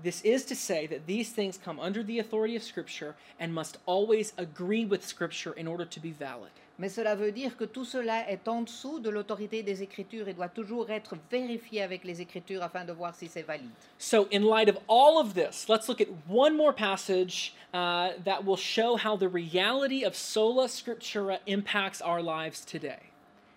[0.03, 3.77] this is to say that these things come under the authority of Scripture and must
[3.85, 6.53] always agree with Scripture in order to be valid.
[6.79, 10.35] Mais cela veut dire que tout cela est en dessous de l'autorité des Écritures et
[10.35, 13.71] doit toujours être vérifié avec les Écritures afin de voir si c'est valide.
[13.99, 18.45] So, in light of all of this, let's look at one more passage uh, that
[18.45, 23.13] will show how the reality of sola scriptura impacts our lives today.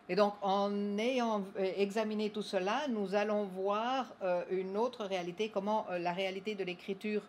[0.08, 5.50] Et donc, en ayant euh, examiné tout cela, nous allons voir euh, une autre réalité,
[5.50, 7.24] comment euh, la réalité de l'écriture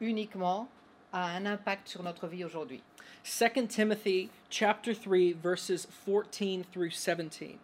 [0.00, 0.68] uniquement
[1.12, 2.82] a un impact sur notre vie aujourd'hui.
[3.24, 7.58] 2 Timothy chapter 3 verses 14 through 17.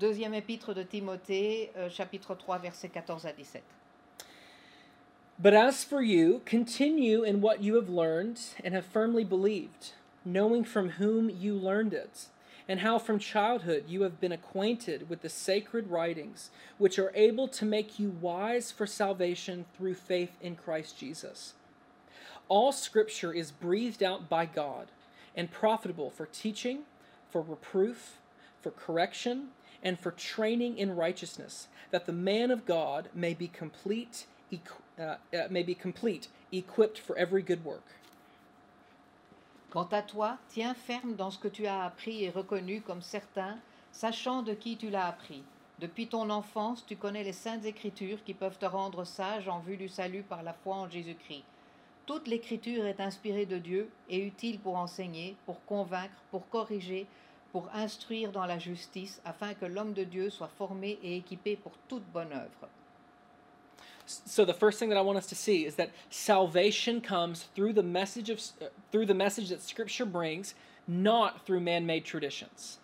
[0.00, 3.62] Deuxième épître de Timothée, euh, chapitre 3, versets 14 à 17.
[5.38, 9.92] But as for you, continue in what you have learned and have firmly believed,
[10.24, 12.28] knowing from whom you learned it,
[12.68, 17.46] and how from childhood you have been acquainted with the sacred writings, which are able
[17.48, 21.54] to make you wise for salvation through faith in Christ Jesus.
[22.48, 24.88] All scripture is breathed out by God
[25.34, 26.80] and profitable for teaching,
[27.30, 28.18] for reproof,
[28.60, 29.48] for correction,
[29.82, 34.26] and for training in righteousness, that the man of God may be complete,
[34.98, 35.16] uh, uh,
[35.50, 37.84] may be complete, equipped for every good work.
[39.70, 43.58] Quant à toi, tiens ferme dans ce que tu as appris et reconnu comme certain,
[43.90, 45.42] sachant de qui tu l'as appris.
[45.80, 49.76] Depuis ton enfance, tu connais les saintes écritures qui peuvent te rendre sage en vue
[49.76, 51.42] du salut par la foi en Jésus-Christ.
[52.06, 57.06] Toute l'écriture est inspirée de Dieu et utile pour enseigner, pour convaincre, pour corriger,
[57.50, 61.72] pour instruire dans la justice, afin que l'homme de Dieu soit formé et équipé pour
[61.88, 62.68] toute bonne œuvre.
[64.06, 67.72] So the first thing that I want us to see is that salvation comes through
[67.72, 70.54] the message of uh, through the message that Scripture brings,
[70.86, 72.80] not through man-made traditions.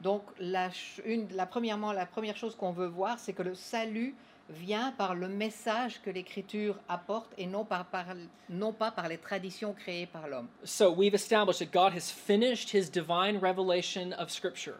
[0.00, 3.54] Donc, la, ch- une, la, premièrement, la première chose qu'on veut voir, c'est que le
[3.54, 4.14] salut
[4.50, 8.06] vient par le message que l'Écriture apporte et non, par, par-
[8.48, 10.48] non pas par les traditions créées par l'homme.
[10.64, 14.76] So we've established that God has finished His divine revelation of Scripture.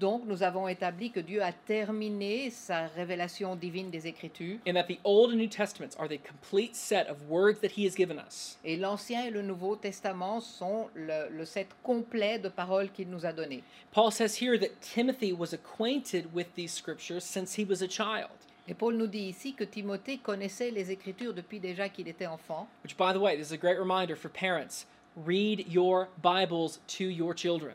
[0.00, 4.88] Donc, nous avons établi que Dieu a terminé sa révélation divine des Écritures and that
[4.88, 8.18] the Old and New Testaments are the complete set of words that He has given
[8.18, 8.56] us.
[8.64, 13.24] et l'Ancien et le Nouveau Testament sont le, le set complet de paroles qu'il nous
[13.24, 13.62] a données.
[13.92, 18.30] Paul says here that Timothy was acquainted with these scriptures since he was a child,
[18.68, 22.66] Et Paul nous dit ici que Timothée connaissait les Écritures depuis déjà qu'il était enfant.
[22.82, 24.86] which, by the way, this is a great reminder for parents.
[25.16, 27.74] Read your Bibles to your children.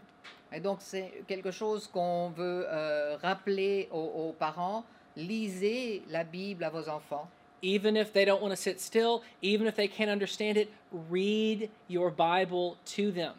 [0.54, 4.84] Et donc, c'est quelque chose qu'on veut euh, rappeler aux, aux parents.
[5.16, 7.30] Lisez la Bible à vos enfants.
[7.64, 10.70] Even if they don't want to sit still, even if they can't understand it,
[11.10, 13.36] read your Bible to them.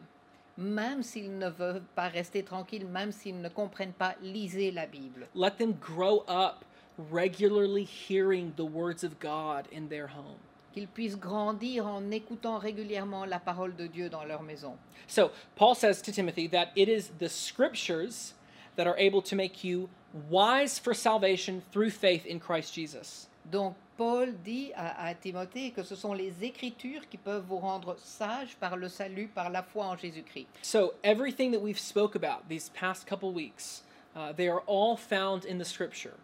[0.57, 5.27] Même s'ils ne veulent pas rester tranquilles, même s'ils ne comprennent pas, lisez la Bible.
[5.35, 6.65] Let them grow up
[7.11, 10.39] regularly hearing the words of God in their home.
[10.73, 14.79] Qu'ils puissent grandir en écoutant régulièrement la parole de Dieu dans leur maison.
[15.07, 18.35] So, Paul says to Timothy that it is the scriptures
[18.77, 19.91] that are able to make you
[20.31, 23.29] wise for salvation through faith in Christ Jesus.
[23.51, 27.97] Donc, Paul dit à, à Timothée que ce sont les Écritures qui peuvent vous rendre
[27.99, 30.47] sage par le salut, par la foi en Jésus-Christ.
[30.63, 33.83] So, everything that we've spoke about these past couple weeks,
[34.17, 36.15] uh, they are all found in the scripture.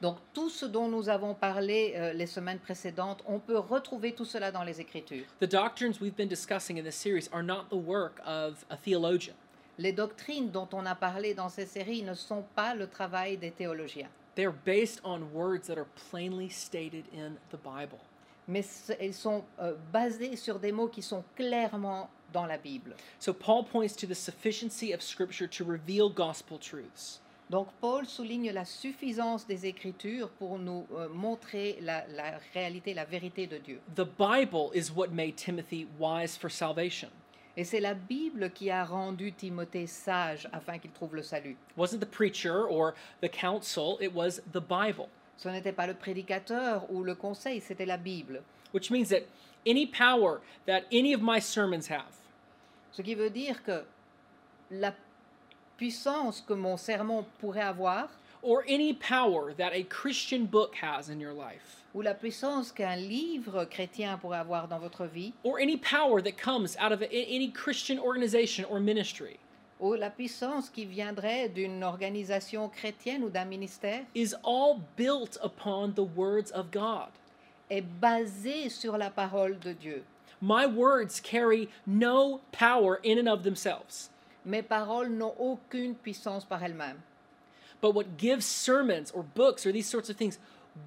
[0.00, 4.24] Donc tout ce dont nous avons parlé euh, les semaines précédentes, on peut retrouver tout
[4.24, 5.24] cela dans les Écritures.
[5.40, 9.34] The doctrines we've been discussing in this series are not the work of a theologian.
[9.78, 13.50] Les doctrines dont on a parlé dans ces séries ne sont pas le travail des
[13.50, 14.08] théologiens,
[14.64, 17.98] based on words that are plainly stated in the Bible.
[18.48, 18.64] mais
[18.98, 22.96] elles sont euh, basées sur des mots qui sont clairement dans la Bible.
[23.18, 27.20] So Paul points to the sufficiency of Scripture to reveal gospel truths.
[27.50, 33.04] Donc Paul souligne la suffisance des Écritures pour nous euh, montrer la, la réalité, la
[33.06, 33.80] vérité de Dieu.
[33.94, 37.08] The Bible is what made Timothy wise for salvation.
[37.56, 41.56] Et c'est la Bible qui a rendu Timothée sage afin qu'il trouve le salut.
[41.76, 45.08] Wasn't the preacher or the council, it was the Bible,
[45.38, 48.42] Ce n'était pas le prédicateur ou le conseil, c'était la Bible.
[48.72, 49.22] which means that
[49.66, 52.12] any power that any of my sermons have,
[52.92, 53.82] Ce qui veut dire que
[54.70, 54.92] la
[55.78, 58.08] puissance que mon sermon pourrait avoir,
[58.42, 62.96] or any power that a Christian book has in your life, ou la puissance qu'un
[62.96, 67.12] livre chrétien pourrait avoir dans votre vie, or any power that comes out of a-
[67.12, 69.38] any Christian organization or ministry,
[69.80, 75.92] ou la puissance qui viendrait d'une organisation chrétienne ou d'un ministère, is all built upon
[75.94, 77.08] the words of God.
[77.70, 80.02] est basée sur la parole de Dieu.
[80.40, 84.08] My words carry no power in and of themselves.
[84.48, 86.98] Mes paroles n'ont aucune puissance par elles-mêmes.
[87.82, 90.38] But what gives sermons or books or these sorts of things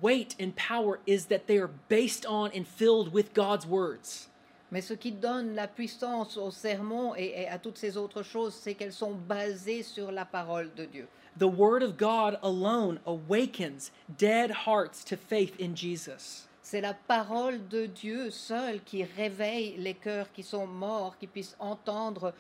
[0.02, 4.30] weight and power is that they are based on and filled with God's words.
[4.72, 8.56] Mais ce qui donne la puissance au sermon et, et à toutes ces autres choses,
[8.56, 11.08] c'est qu'elles sont basées sur la parole de Dieu.
[11.38, 16.48] The Word of God alone awakens dead hearts to faith in Jesus.
[16.64, 21.56] C'est la parole de Dieu seule qui réveille les cœurs qui sont morts, qui puissent
[21.60, 22.34] entendre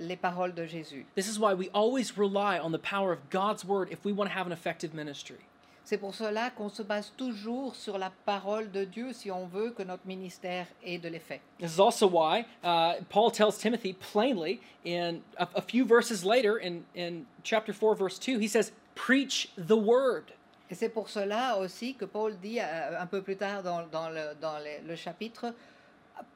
[0.00, 1.04] les paroles de Jésus.
[1.14, 4.30] This is why we always rely on the power of God's Word if we want
[4.30, 5.38] to have an effective ministry.
[5.84, 9.72] C'est pour cela qu'on se base toujours sur la parole de Dieu si on veut
[9.72, 11.40] que notre ministère ait de l'effet.
[11.58, 16.58] This is also why uh, Paul tells Timothy plainly in a, a few verses later
[16.58, 20.32] in, in chapter 4, verse 2, he says, Preach the Word.
[20.70, 24.08] Et c'est pour cela aussi que Paul dit euh, un peu plus tard dans, dans
[24.08, 25.52] le, dans les- le chapitre,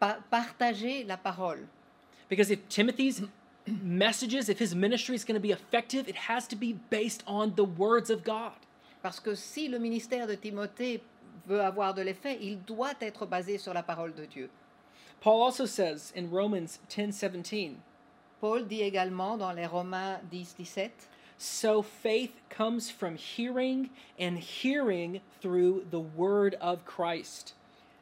[0.00, 0.18] pa-
[1.06, 1.66] la parole.
[2.28, 3.22] Because if Timothy's
[3.66, 7.54] messages, if his ministry is going to be effective, it has to be based on
[7.56, 8.52] the words of God.
[9.02, 11.00] Parce que si le ministère de Timothée
[11.48, 14.50] veut avoir de l'effet, il doit être basé sur la parole de Dieu.
[15.20, 17.76] Paul also says in Romans 10 17,
[18.40, 21.08] Paul dit également dans les Romains 10, 17,
[21.38, 27.54] So faith comes from hearing, and hearing through the word of Christ.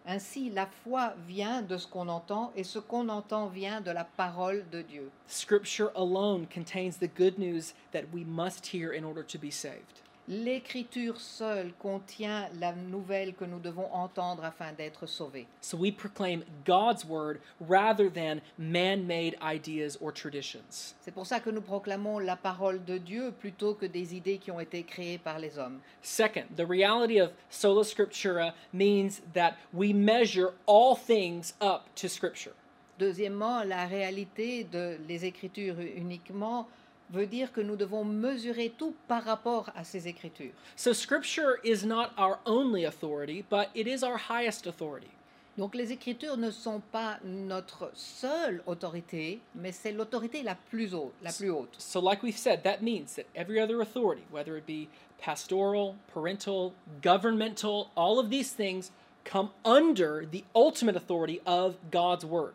[0.06, 4.04] Ainsi la foi vient de ce qu'on entend et ce qu'on entend vient de la
[4.04, 5.10] parole de Dieu.
[5.26, 10.03] Scripture alone contains the good news that we must hear in order to be saved.
[10.26, 15.46] L'écriture seule contient la nouvelle que nous devons entendre afin d'être sauvés.
[15.60, 20.94] So we proclaim God's word rather than man made ideas or traditions.
[21.02, 24.50] C'est pour ça que nous proclamons la parole de Dieu plutôt que des idées qui
[24.50, 25.80] ont été créées par les hommes.
[26.00, 32.54] Second, the reality of sola scriptura means that we measure all things up to Scripture.
[32.98, 36.66] Deuxièmement, la réalité de les Écritures uniquement
[37.10, 40.52] veut dire que nous devons mesurer tout par rapport à ces Écritures.
[40.76, 45.10] So Scripture is not our only authority, but it is our highest authority.
[45.56, 51.12] Donc les Écritures ne sont pas notre seule autorité, mais c'est l'autorité la plus haute,
[51.22, 51.76] la plus haute.
[51.78, 54.88] So, like we've said, that means that every other authority, whether it be
[55.20, 58.90] pastoral, parental, governmental, all of these things
[59.24, 62.54] come under the ultimate authority of God's Word.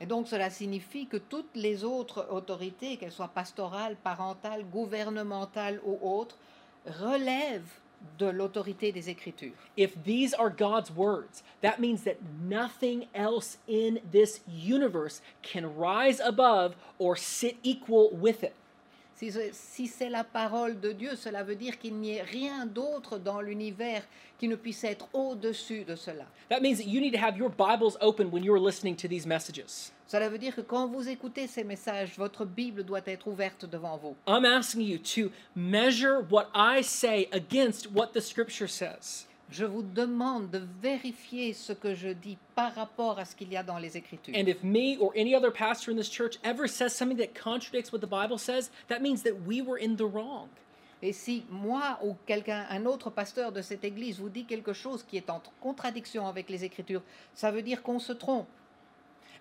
[0.00, 5.98] Et donc cela signifie que toutes les autres autorités, qu'elles soient pastorales, parentales, gouvernementales ou
[6.02, 6.36] autres,
[6.86, 7.80] relèvent
[8.18, 9.54] de l'autorité des Écritures.
[9.76, 16.20] If these are God's words, that means that nothing else in this universe can rise
[16.20, 18.54] above or sit equal with it.
[19.16, 22.66] Si, ce- si c'est la parole de Dieu, cela veut dire qu'il n'y ait rien
[22.66, 24.02] d'autre dans l'univers
[24.38, 26.26] qui ne puisse être au-dessus de cela.
[26.50, 29.26] That means that you need to have your Bibles open when you're listening to these
[29.26, 29.90] messages.
[30.06, 33.96] Cela veut dire que quand vous écoutez ces messages, votre Bible doit être ouverte devant
[33.96, 34.14] vous.
[34.28, 39.26] I'm asking you to measure what I say against what the scripture says.
[39.50, 43.56] Je vous demande de vérifier ce que je dis par rapport à ce qu'il y
[43.56, 44.34] a dans les Écritures.
[44.36, 47.92] And if me or any other pastor in this church ever says something that contradicts
[47.92, 50.48] what the Bible says, that means that we were in the wrong.
[51.00, 55.04] Et si moi ou quelqu'un, un autre pasteur de cette église vous dit quelque chose
[55.04, 57.02] qui est en contradiction avec les Écritures,
[57.34, 58.48] ça veut dire qu'on se trompe.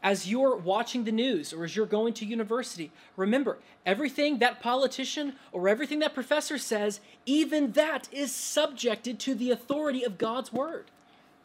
[0.06, 5.34] As you're watching the news or as you're going to university, remember everything that politician
[5.51, 10.86] or everything that professor says, even that is subjected to the authority of God's word.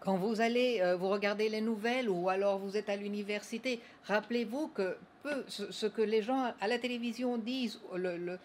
[0.00, 4.68] Quand vous allez, euh, vous regardez les nouvelles ou alors vous êtes à l'université, rappelez-vous
[4.68, 8.38] que peu, ce, ce que les gens à la télévision disent, le- le-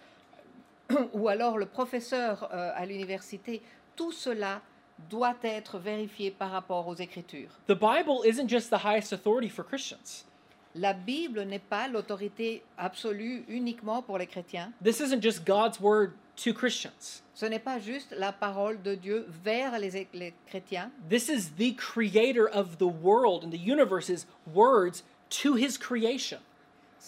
[1.13, 3.61] ou alors le professeur euh, à l'université,
[3.97, 4.61] tout cela
[5.10, 7.50] doit être vérifié par rapport aux Écritures.
[7.68, 10.26] The Bible isn't just the highest authority for Christians.
[10.74, 14.74] La Bible n'est pas l'autorité absolue uniquement pour les chrétiens.
[14.84, 17.22] This isn't just God's word to Christians.
[17.34, 20.91] Ce n'est pas juste la parole de Dieu vers les, les chrétiens.
[21.10, 26.39] This is the creator of the world and the universe's words to his creation.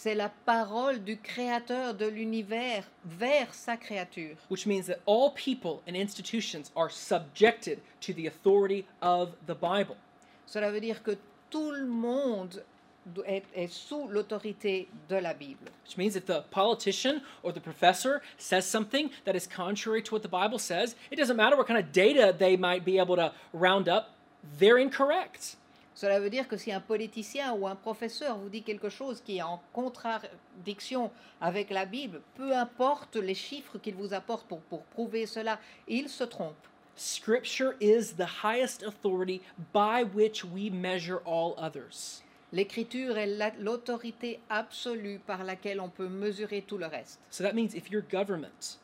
[0.00, 4.36] C'est la parole du Créateur de l'univers vers sa créature.
[4.48, 9.96] which means that all people and institutions are subjected to the authority of the Bible.
[10.46, 11.16] Cela veut dire que
[11.50, 12.62] tout le monde
[13.26, 15.68] est, est sous l'autorité de la Bible.
[15.84, 20.22] Which means if the politician or the professor says something that is contrary to what
[20.22, 23.32] the Bible says, it doesn't matter what kind of data they might be able to
[23.52, 24.14] round up,
[24.60, 25.56] they're incorrect.
[26.00, 29.38] Cela veut dire que si un politicien ou un professeur vous dit quelque chose qui
[29.38, 34.84] est en contradiction avec la Bible, peu importe les chiffres qu'il vous apporte pour, pour
[34.84, 36.54] prouver cela, il se trompe.
[36.94, 39.40] Scripture is the highest authority
[39.74, 42.22] by which we measure all others.
[42.52, 47.18] L'écriture est la- l'autorité absolue par laquelle on peut mesurer tout le reste.
[47.28, 48.78] So that means if your government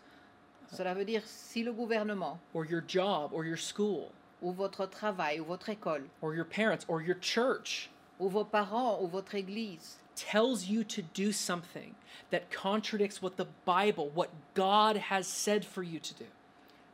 [0.72, 4.08] Cela veut dire si le gouvernement or your job or your school
[4.42, 9.00] ou votre travail ou votre école or your parents or your church ou vos parents
[9.02, 11.94] ou votre église tells you to do something
[12.30, 16.26] that contradicts what the Bible, what God has said for you to do,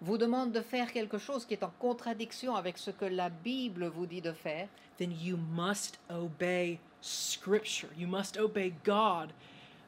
[0.01, 3.87] vous demande de faire quelque chose qui est en contradiction avec ce que la Bible
[3.89, 7.91] vous dit de faire, then you must obey Scripture.
[7.97, 9.33] You must obey God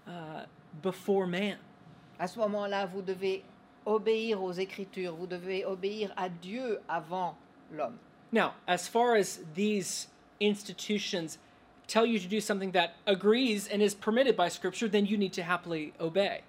[0.07, 0.47] uh,
[0.83, 1.57] before man.
[2.19, 3.43] à ce moment-là, vous devez
[3.85, 7.37] obéir aux Écritures, vous devez obéir à Dieu avant
[7.73, 7.99] l'homme.
[8.31, 10.09] Now, as far as these
[10.41, 11.39] institutions
[11.87, 15.33] tell you to do something that agrees and is permitted by Scripture, then you need
[15.35, 16.43] to happily obey.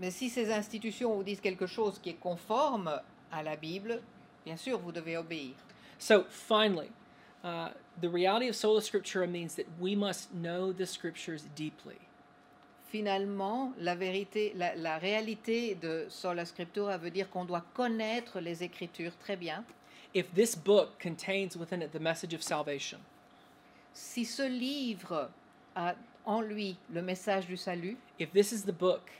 [0.00, 3.00] Mais si ces institutions vous disent quelque chose qui est conforme
[3.32, 4.00] à la Bible,
[4.44, 5.54] bien sûr, vous devez obéir.
[5.98, 6.90] So, finally,
[7.44, 11.98] uh, the reality of sola scriptura means that we must know the Scriptures deeply.
[12.90, 18.64] Finalement, la vérité, la, la réalité de sola scriptura veut dire qu'on doit connaître les
[18.64, 19.64] Écritures très bien.
[20.12, 22.98] If this book contains within it the message of salvation,
[23.92, 25.30] Si ce livre
[25.76, 25.94] a
[26.26, 29.10] en lui le message du salut, if this is the book,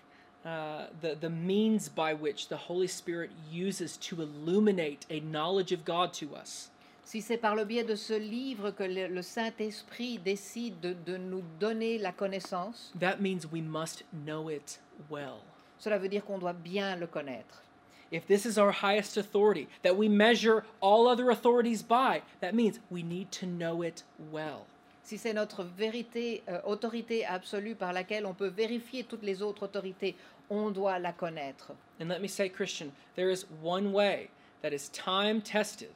[0.45, 5.85] uh, the, the means by which the Holy Spirit uses to illuminate a knowledge of
[5.85, 6.71] God to us,
[7.05, 11.17] si c'est par le biais de ce livre que le, le Saint-Esprit décide de, de
[11.17, 14.79] nous donner la connaissance, that means we must know it
[15.09, 15.41] well.
[15.79, 17.63] cela veut dire qu'on doit bien le connaître.
[18.11, 22.81] If this is our highest authority that we measure all other authorities by, that means
[22.91, 24.03] we need to know it
[24.33, 24.67] well.
[25.03, 29.65] Si c'est notre vérité, euh, autorité absolue par laquelle on peut vérifier toutes les autres
[29.65, 30.15] autorités,
[30.51, 31.73] on doit la connaître.
[32.01, 34.29] And let me say, Christian, there is one way
[34.63, 35.91] that is time tested,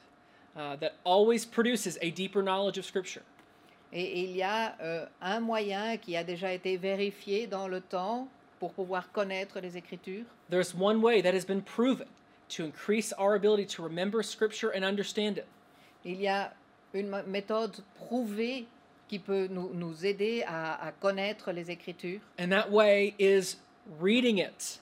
[0.57, 3.23] uh, that always produces a deeper knowledge of Scripture.
[3.93, 8.27] Et il y a euh, un moyen qui a déjà été vérifié dans le temps
[8.59, 10.25] pour pouvoir connaître les Écritures.
[10.49, 12.07] There's one way that has been proven
[12.49, 15.45] to increase our ability to remember Scripture and understand it.
[16.03, 16.53] Il y a
[16.93, 18.65] une méthode prouvée
[19.07, 23.57] qui peut nous, nous aider à, à connaître les Écritures, And that way is
[23.99, 24.79] reading it.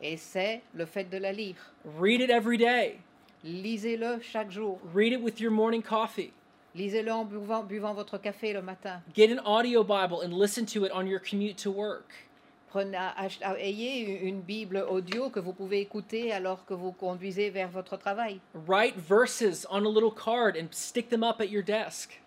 [0.00, 1.56] et c'est le fait de la lire.
[1.98, 2.98] Read it every day.
[3.44, 4.78] Lisez-le chaque jour.
[4.94, 6.32] Read it with your morning coffee.
[6.74, 9.00] Lisez-le en buvant, buvant votre café le matin.
[9.14, 12.06] Get an audio Bible and listen to it on your commute to work.
[12.76, 18.40] Ayez une Bible audio que vous pouvez écouter alors que vous conduisez vers votre travail.
[18.66, 22.20] Write verses on a little card and stick them up at your desk.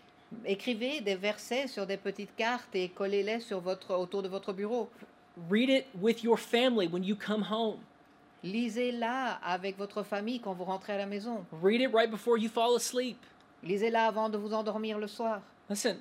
[0.45, 4.89] Écrivez des versets sur des petites cartes et collez-les sur votre, autour de votre bureau.
[5.49, 7.79] Read it with your family when you come home.
[8.43, 11.43] Lisez-la avec votre famille quand vous rentrez à la maison.
[11.63, 13.17] Read it right before you fall asleep.
[13.63, 15.41] Lisez-la avant de vous endormir le soir.
[15.69, 15.97] Listen,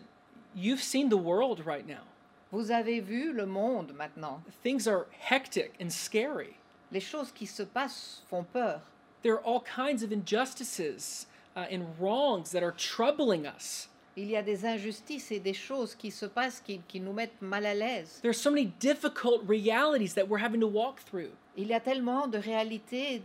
[0.55, 2.03] you've seen the world right now.
[2.55, 4.41] Vous avez vu le monde maintenant.
[4.63, 6.55] Things are hectic and scary.
[6.93, 8.81] Les choses qui se passent font peur.
[9.23, 11.27] There are all kinds of injustices
[11.57, 13.89] uh, and wrongs that are troubling us.
[14.17, 17.43] Il y a des injustices et des choses qui se passent qui, qui nous mettent
[17.43, 18.21] mal à l'aise.
[18.23, 21.31] There's so many difficult realities that we're having to walk through.
[21.57, 23.23] Il y a tellement de réalités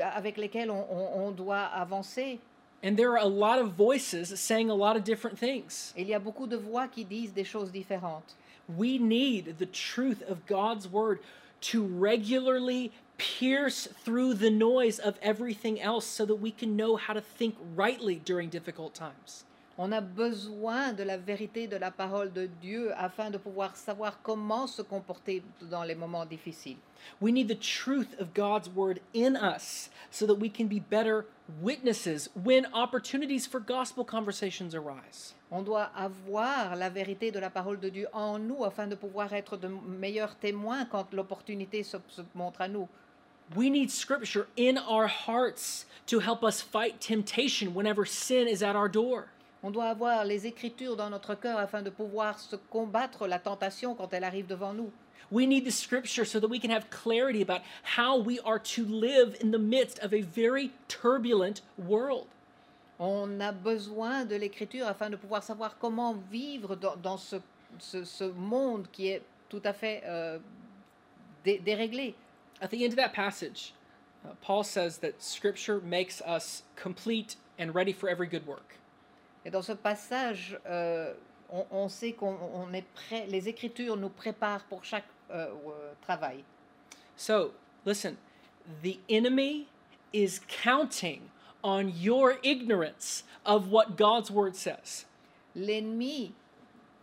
[0.00, 2.40] avec lesquelles on, on- on doit avancer.
[2.84, 5.94] And there are a lot of voices saying a lot of different things.
[5.96, 8.34] Il y a beaucoup de voix qui disent des choses différentes.
[8.68, 11.20] We need the truth of God's word
[11.62, 17.12] to regularly pierce through the noise of everything else so that we can know how
[17.12, 19.44] to think rightly during difficult times.
[19.78, 24.22] On a besoin de la vérité de la parole de Dieu afin de pouvoir savoir
[24.22, 26.76] comment se comporter dans les moments difficiles.
[27.20, 31.26] We need the truth of God's word in us so that we can be better
[31.60, 35.34] witnesses when opportunities for gospel conversations arise.
[35.54, 39.34] On doit avoir la vérité de la parole de Dieu en nous afin de pouvoir
[39.34, 42.88] être de meilleurs témoins quand l'opportunité se, se montre à nous.
[43.54, 48.74] We need scripture in our hearts to help us fight temptation whenever sin is at
[48.74, 49.26] our door.
[49.62, 53.94] On doit avoir les Écritures dans notre cœur afin de pouvoir se combattre la tentation
[53.94, 54.90] quand elle arrive devant nous.
[55.30, 57.60] We need the scripture so that we can have clarity about
[57.96, 62.26] how we are to live in the midst of a very turbulent world.
[63.04, 67.36] On a besoin de l'Écriture afin de pouvoir savoir comment vivre dans, dans ce,
[67.80, 70.38] ce- ce monde qui est tout à fait euh,
[71.44, 72.14] dé- déréglé.
[72.60, 73.74] At the end of that passage,
[74.24, 78.78] uh, Paul says that scripture makes us complete and ready for every good work.
[79.44, 81.12] Et dans ce passage, euh,
[81.50, 85.92] on, on sait qu'on on est prêt, les Écritures nous préparent pour chaque euh, euh,
[86.02, 86.44] travail.
[87.16, 87.52] So,
[87.84, 88.16] listen,
[88.84, 89.66] the enemy
[90.12, 91.22] is counting
[91.62, 95.04] on your ignorance of what God's word says.
[95.54, 96.32] L'ennemi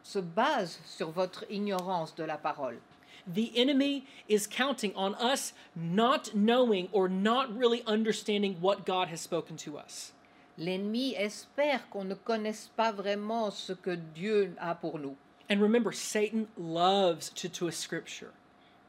[0.04, 2.78] se base sur votre ignorance de la parole.
[3.28, 9.22] The enemy is counting on us not knowing or not really understanding what God has
[9.22, 10.14] spoken to us.
[10.58, 15.16] L'ennemi espère qu'on ne connaisse pas vraiment ce que Dieu a pour nous.
[15.50, 18.34] And remember, Satan loves to twist scripture.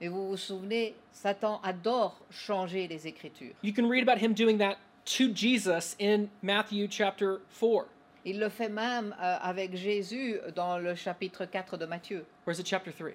[0.01, 3.55] Et vous vous souvenez, Satan adore changer les Écritures.
[3.63, 7.87] You can read about him doing that to Jesus in Matthew chapter 4.
[8.25, 12.61] Il le fait même euh, avec Jésus dans le chapitre 4 de Matthieu, Or is
[12.61, 13.15] it chapter 3?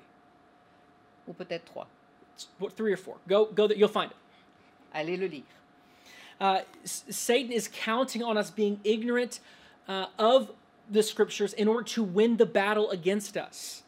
[1.28, 1.88] ou peut-être 3.
[2.36, 3.18] It's what, 3 or 4.
[3.28, 4.18] Go, go there, you'll find it.
[4.94, 5.44] Allez le lire.
[6.40, 9.40] Uh, Satan is counting on us being ignorant
[9.88, 10.52] uh, of
[10.92, 13.84] the scriptures in order to win the battle against us.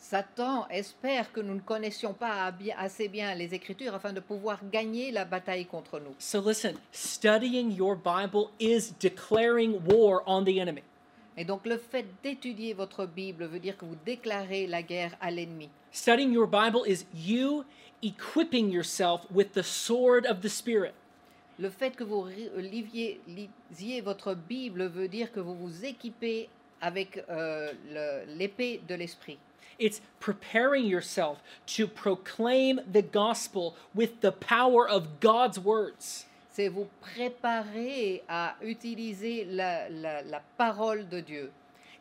[0.00, 5.12] Satan espère que nous ne connaissions pas assez bien les Écritures afin de pouvoir gagner
[5.12, 6.14] la bataille contre nous.
[6.18, 10.82] So listen, studying your Bible is declaring war on the enemy.
[11.36, 15.30] Et donc le fait d'étudier votre Bible veut dire que vous déclarez la guerre à
[15.30, 15.68] l'ennemi.
[15.92, 17.64] Studying your Bible is you
[18.02, 20.92] equipping yourself with the sword of the Spirit.
[21.58, 26.48] Le fait que vous ri- liviez- lisiez votre Bible veut dire que vous vous équipez
[26.80, 29.36] avec euh, le- l'épée de l'esprit.
[29.80, 36.26] It's preparing yourself to proclaim the gospel with the power of God's words.
[36.52, 41.50] C'est vous préparer à utiliser la, la- la parole de Dieu.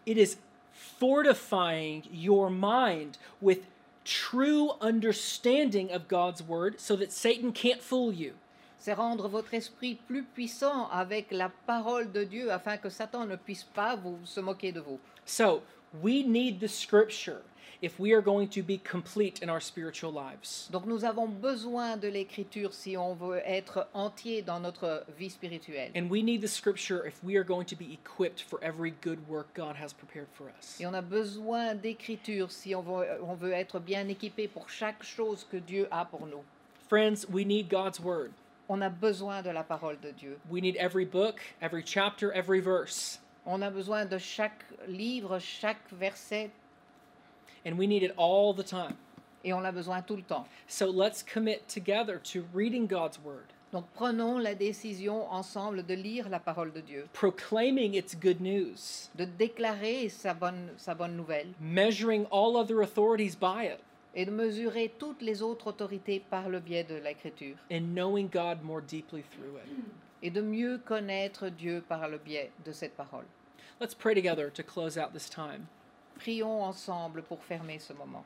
[0.05, 0.37] It is
[0.73, 3.59] fortifying your mind with
[4.03, 8.33] true understanding of God's word so that Satan can't fool you.
[8.77, 13.35] C'est rendre votre esprit plus puissant avec la parole de Dieu afin que Satan ne
[13.37, 14.99] puisse pas vous se moquer de vous.
[15.25, 15.61] So,
[16.01, 17.41] we need the scripture
[17.81, 20.69] if we are going to be complete in our spiritual lives.
[20.71, 25.91] Donc nous avons besoin de l'écriture si on veut être entier dans notre vie spirituelle.
[25.95, 29.19] And we need the scripture if we are going to be equipped for every good
[29.27, 30.79] work God has prepared for us.
[30.79, 35.03] Et on a besoin d'écriture si on veut, on veut être bien équipé pour chaque
[35.03, 36.43] chose que Dieu a pour nous.
[36.89, 38.31] Friends, we need God's word.
[38.67, 40.37] On a besoin de la parole de Dieu.
[40.49, 43.19] We need every book, every chapter, every verse.
[43.45, 46.51] On a besoin de chaque livre, chaque verset,
[47.65, 48.95] And we need it all the time.
[49.43, 50.45] et on a besoin tout le temps.
[50.67, 56.27] So let's commit together to reading God's word, Donc prenons la décision ensemble de lire
[56.27, 61.47] la parole de Dieu, proclaiming its good news, de déclarer sa bonne, sa bonne nouvelle
[61.61, 63.79] measuring all other authorities by it,
[64.13, 68.61] et de mesurer toutes les autres autorités par le biais de l'écriture and knowing God
[68.63, 69.69] more deeply through it.
[70.21, 73.25] et de mieux connaître Dieu par le biais de cette parole.
[73.79, 75.67] Let's pray together to close out this time.
[76.19, 78.25] Prions ensemble pour fermer ce moment.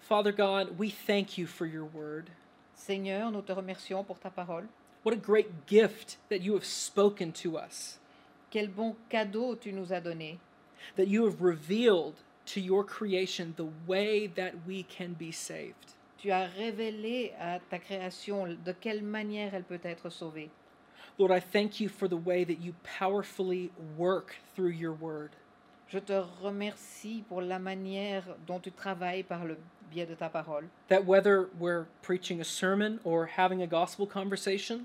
[0.00, 2.30] Father God, we thank you for your word.
[2.74, 4.66] Seigneur, nous te remercions pour ta parole.
[5.02, 7.98] What a great gift that you have spoken to us,
[8.50, 10.38] Quel bon cadeau tu nous as donné,
[10.96, 12.14] that you have revealed
[12.46, 15.94] to your creation the way that we can be saved.
[16.18, 20.50] Tu as révélé à ta création de quelle manière elle peut être sauvée.
[21.18, 25.30] Lord, I thank you for the way that you powerfully work through your word.
[25.92, 29.56] Je te remercie pour la manière dont tu travailles par le
[29.90, 30.68] biais de ta parole.
[30.88, 34.82] That whether we're preaching a sermon or having a gospel conversation,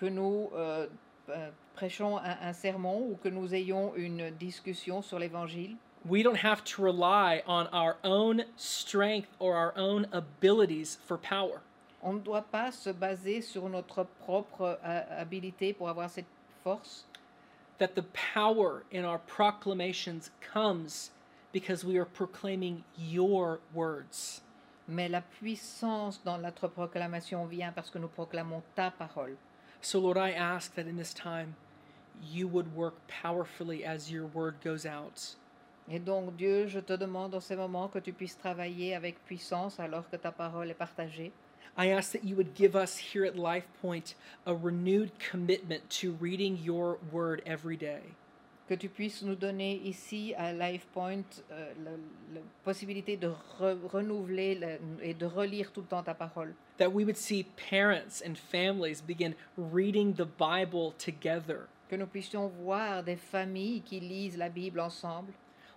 [0.00, 0.86] Que nous euh,
[1.28, 6.42] euh, prêchons un, un sermon ou que nous ayons une discussion sur l'évangile, we don't
[6.42, 11.60] have to rely on our own strength or our own abilities for power.
[12.02, 16.26] on ne doit pas se baser sur notre propre euh, habilité pour avoir cette
[16.64, 17.06] force,
[17.82, 21.10] That the power in our proclamations comes
[21.52, 24.42] because we are proclaiming your words.
[24.88, 29.36] mais la puissance dans notre proclamation vient parce que nous proclamons ta parole.
[29.80, 31.54] So, Lord, I ask that in this time
[32.22, 35.36] you would work powerfully as your word goes out.
[35.88, 39.80] Et donc Dieu, je te demande en ces moments que tu puisses travailler avec puissance
[39.80, 41.32] alors que ta parole est partagée.
[41.76, 44.14] I ask that you would give us here at Life Point
[44.46, 48.00] a renewed commitment to reading your word every day.
[48.68, 51.90] Que tu puisses nous donner ici à Life Point euh, la,
[52.34, 56.54] la possibilité de re- renouveler la- et de relire tout le temps ta parole.
[56.78, 61.68] That we would see parents and families begin reading the Bible together.
[61.90, 65.32] Que nous puissions voir des familles qui lisent la Bible ensemble.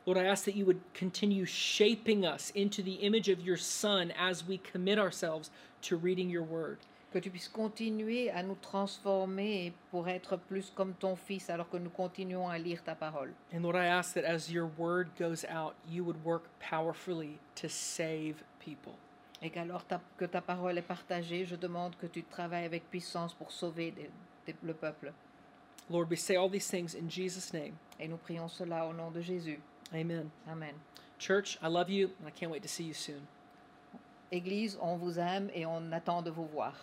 [0.05, 4.11] Lord, I ask that you would continue shaping us into the image of your Son
[4.11, 5.49] as we commit ourselves
[5.83, 6.77] to reading your word.
[7.11, 11.77] Que tu puisses continuer à nous transformer pour être plus comme ton Fils alors que
[11.77, 13.33] nous continuons à lire ta parole.
[13.53, 17.67] And Lord, I ask that as your word goes out, you would work powerfully to
[17.69, 18.93] save people.
[19.41, 23.33] Et qu'alors ta- que ta parole est partagée, je demande que tu travailles avec puissance
[23.33, 24.09] pour sauver des-
[24.45, 25.11] des- le peuple.
[25.89, 27.73] Lord, we say all these things in Jesus' name.
[27.99, 29.59] Et nous prions cela au nom de Jésus.
[29.93, 30.31] Amen.
[30.49, 30.73] Amen.
[31.19, 33.27] Church, I love you, and I can't wait to see you soon.
[34.31, 36.73] Église, on vous aime et on attend de vous voir.